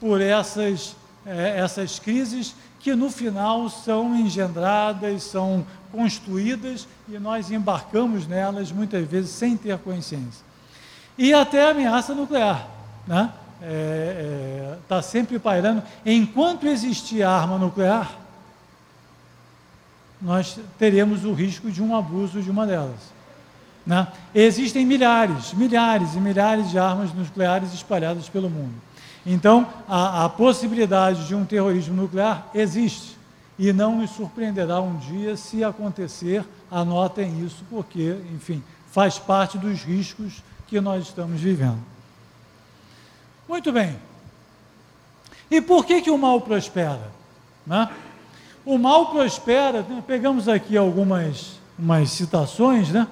[0.01, 8.26] por essas, é, essas crises que no final são engendradas, são construídas e nós embarcamos
[8.26, 10.44] nelas muitas vezes sem ter consciência.
[11.16, 12.68] E até a ameaça nuclear.
[13.06, 13.32] Né?
[13.60, 15.82] Está é, é, tá sempre pairando.
[16.06, 18.16] Enquanto existir arma nuclear,
[20.20, 23.18] nós teremos o risco de um abuso de uma delas.
[23.86, 24.06] Né?
[24.35, 28.74] Existem milhares, milhares e milhares de armas nucleares espalhadas pelo mundo.
[29.24, 33.16] Então, a, a possibilidade de um terrorismo nuclear existe.
[33.59, 39.82] E não nos surpreenderá um dia se acontecer, anotem isso, porque, enfim, faz parte dos
[39.82, 41.98] riscos que nós estamos vivendo.
[43.49, 43.97] Muito bem.
[45.51, 47.11] E por que, que o mal prospera?
[47.66, 47.89] Né?
[48.65, 50.03] O mal prospera, né?
[50.07, 53.07] pegamos aqui algumas umas citações, né?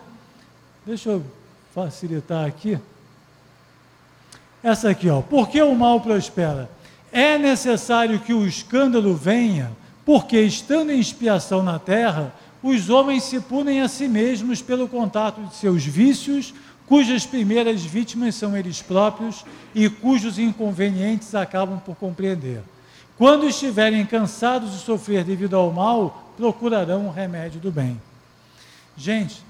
[0.85, 1.25] Deixa eu
[1.73, 2.79] facilitar aqui.
[4.63, 5.23] Essa aqui, ó.
[5.23, 6.69] Por que o mal prospera?
[7.13, 9.71] É necessário que o escândalo venha,
[10.05, 15.41] porque estando em expiação na terra, os homens se punem a si mesmos pelo contato
[15.43, 16.53] de seus vícios,
[16.87, 19.45] cujas primeiras vítimas são eles próprios
[19.75, 22.63] e cujos inconvenientes acabam por compreender.
[23.19, 28.01] Quando estiverem cansados de sofrer devido ao mal, procurarão o remédio do bem.
[28.97, 29.43] Gente,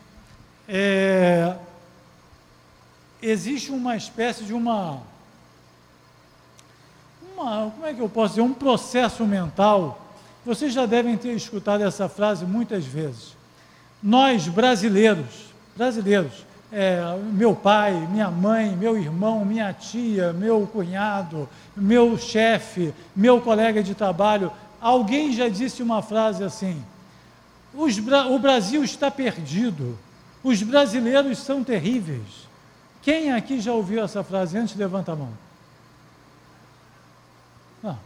[0.69, 1.57] é,
[3.21, 5.03] existe uma espécie de uma,
[7.35, 10.01] uma, como é que eu posso dizer, um processo mental.
[10.45, 13.37] Vocês já devem ter escutado essa frase muitas vezes.
[14.03, 17.01] Nós brasileiros, brasileiros, é,
[17.33, 23.95] meu pai, minha mãe, meu irmão, minha tia, meu cunhado, meu chefe, meu colega de
[23.95, 26.83] trabalho, alguém já disse uma frase assim:
[27.75, 29.99] o Brasil está perdido,
[30.43, 32.47] os brasileiros são terríveis.
[33.03, 34.75] Quem aqui já ouviu essa frase antes?
[34.75, 35.29] Levanta a mão.
[37.81, 37.97] Não.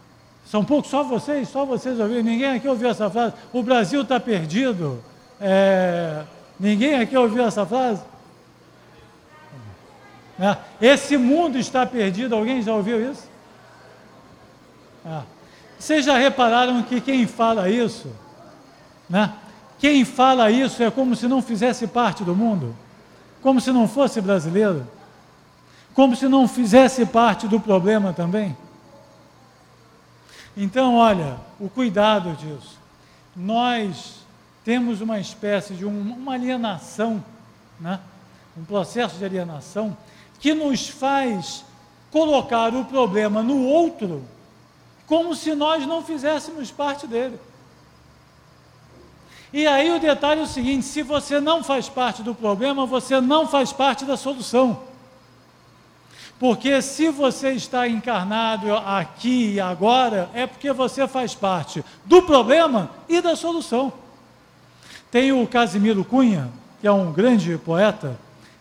[0.45, 2.21] São poucos, só vocês, só vocês ouviram.
[2.21, 3.33] Ninguém aqui ouviu essa frase.
[3.51, 5.03] O Brasil está perdido.
[5.39, 6.23] É...
[6.59, 8.03] Ninguém aqui ouviu essa frase?
[10.39, 10.57] É.
[10.81, 12.35] Esse mundo está perdido.
[12.35, 13.29] Alguém já ouviu isso?
[15.05, 15.21] É.
[15.77, 18.11] Vocês já repararam que quem fala isso,
[19.09, 19.33] né?
[19.79, 22.75] Quem fala isso é como se não fizesse parte do mundo,
[23.41, 24.87] como se não fosse brasileiro,
[25.95, 28.55] como se não fizesse parte do problema também.
[30.55, 32.77] Então, olha, o cuidado disso.
[33.35, 34.19] Nós
[34.63, 37.23] temos uma espécie de um, uma alienação,
[37.79, 37.99] né?
[38.55, 39.97] um processo de alienação,
[40.41, 41.63] que nos faz
[42.11, 44.21] colocar o problema no outro
[45.05, 47.39] como se nós não fizéssemos parte dele.
[49.53, 53.21] E aí o detalhe é o seguinte: se você não faz parte do problema, você
[53.21, 54.81] não faz parte da solução.
[56.39, 62.89] Porque se você está encarnado aqui e agora, é porque você faz parte do problema
[63.07, 63.93] e da solução.
[65.11, 66.49] Tem o Casimiro Cunha,
[66.79, 68.17] que é um grande poeta,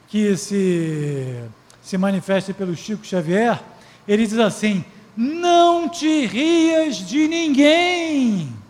[0.09, 1.43] que se,
[1.82, 3.61] se manifesta pelo Chico Xavier,
[4.07, 4.85] ele diz assim:
[5.16, 8.61] Não te rias de ninguém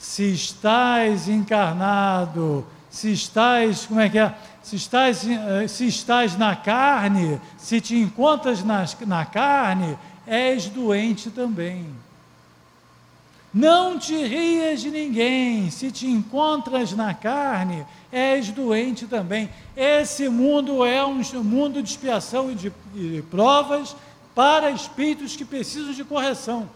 [0.00, 4.34] se estás encarnado, se estás, como é que é?
[4.62, 11.30] Se estás, eh, se estás na carne, se te encontras na, na carne, és doente
[11.30, 11.86] também.
[13.52, 19.48] Não te rias de ninguém, se te encontras na carne, és doente também.
[19.76, 23.96] Esse mundo é um mundo de expiação e de, de provas
[24.34, 26.68] para espíritos que precisam de correção.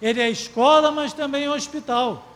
[0.00, 2.26] Ele é escola, mas também é hospital.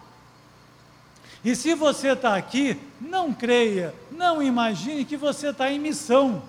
[1.45, 6.43] E se você está aqui, não creia, não imagine que você está em missão.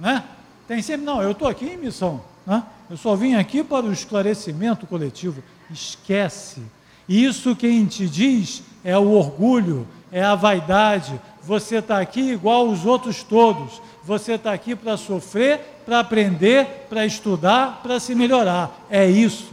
[0.00, 0.24] Né?
[0.66, 2.22] Tem sempre, não, eu estou aqui em missão.
[2.46, 2.62] Né?
[2.88, 5.42] Eu só vim aqui para o esclarecimento coletivo.
[5.70, 6.62] Esquece.
[7.08, 11.20] Isso quem te diz é o orgulho, é a vaidade.
[11.42, 13.80] Você está aqui igual os outros todos.
[14.04, 18.70] Você está aqui para sofrer, para aprender, para estudar, para se melhorar.
[18.90, 19.52] É isso.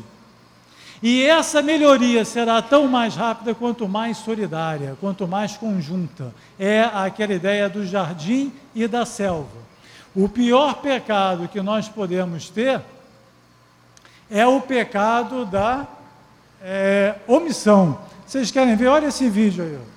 [1.02, 6.34] E essa melhoria será tão mais rápida quanto mais solidária, quanto mais conjunta.
[6.58, 9.64] É aquela ideia do jardim e da selva.
[10.16, 12.80] O pior pecado que nós podemos ter
[14.32, 15.86] é o pecado da
[16.62, 18.00] é, omissão.
[18.26, 18.88] Vocês querem ver?
[18.88, 19.93] Olha esse vídeo aí.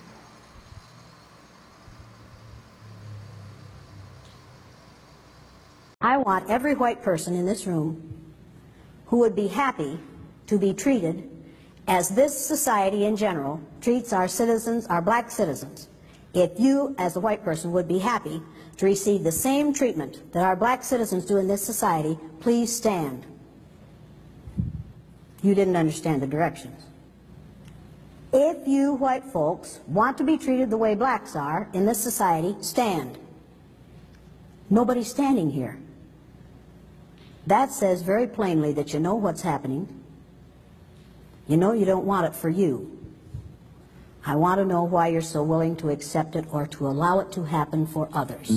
[6.06, 8.00] I want every white person in this room
[9.06, 9.98] who would be happy
[10.46, 11.28] to be treated
[11.88, 15.88] as this society in general treats our citizens, our black citizens.
[16.32, 18.40] If you, as a white person, would be happy
[18.76, 23.26] to receive the same treatment that our black citizens do in this society, please stand.
[25.42, 26.84] You didn't understand the directions.
[28.32, 32.54] If you white folks want to be treated the way blacks are in this society,
[32.60, 33.18] stand.
[34.70, 35.80] Nobody's standing here.
[37.46, 39.88] That says very plainly that you know what's happening,
[41.46, 42.90] you know you don't want it for you.
[44.26, 47.30] I want to know why you're so willing to accept it or to allow it
[47.32, 48.50] to happen for others.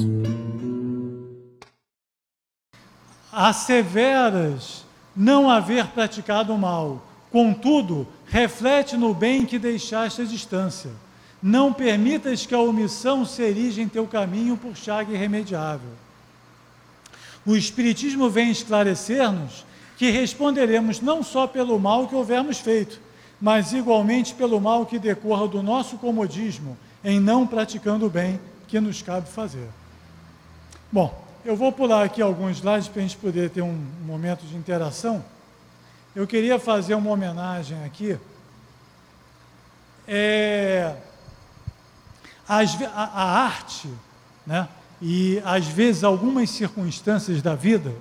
[3.32, 4.84] Asseveras
[5.16, 10.90] não haver praticado o mal, contudo, reflete no bem que deixaste à distância.
[11.42, 15.92] Não permitas que a omissão se erija em teu caminho por chaga irremediável.
[17.50, 19.66] O Espiritismo vem esclarecer-nos
[19.98, 23.02] que responderemos não só pelo mal que houvermos feito,
[23.42, 28.80] mas igualmente pelo mal que decorra do nosso comodismo em não praticando o bem que
[28.80, 29.68] nos cabe fazer.
[30.92, 34.56] Bom, eu vou pular aqui alguns slides para a gente poder ter um momento de
[34.56, 35.26] interação.
[36.16, 38.16] Eu queria fazer uma homenagem aqui.
[40.08, 40.96] É,
[42.48, 42.60] a,
[42.94, 43.90] a arte,
[44.46, 44.70] né?
[45.02, 47.94] E às vezes algumas circunstâncias da vida,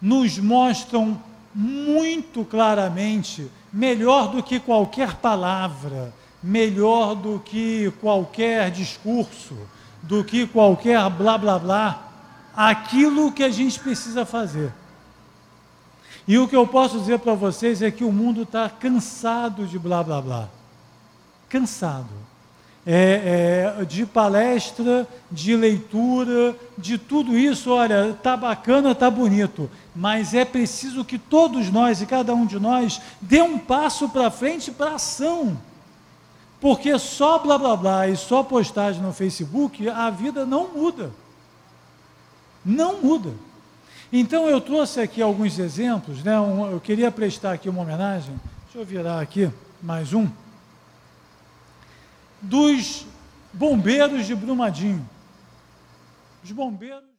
[0.00, 1.20] nos mostram
[1.54, 6.12] muito claramente, melhor do que qualquer palavra,
[6.42, 9.56] melhor do que qualquer discurso,
[10.02, 12.08] do que qualquer blá blá blá,
[12.54, 14.72] aquilo que a gente precisa fazer.
[16.26, 19.78] E o que eu posso dizer para vocês é que o mundo está cansado de
[19.78, 20.48] blá blá blá.
[21.48, 22.23] Cansado.
[22.86, 30.34] É, é, de palestra, de leitura, de tudo isso, olha, tá bacana, tá bonito, mas
[30.34, 34.70] é preciso que todos nós e cada um de nós dê um passo para frente
[34.70, 35.56] para ação.
[36.60, 41.10] Porque só blá blá blá e só postagem no Facebook, a vida não muda.
[42.64, 43.32] Não muda.
[44.12, 46.38] Então eu trouxe aqui alguns exemplos, né?
[46.38, 48.34] Um, eu queria prestar aqui uma homenagem.
[48.64, 49.50] Deixa eu virar aqui
[49.82, 50.28] mais um.
[52.44, 53.06] Dos
[53.52, 55.08] bombeiros de Brumadinho.
[56.42, 57.13] Os bombeiros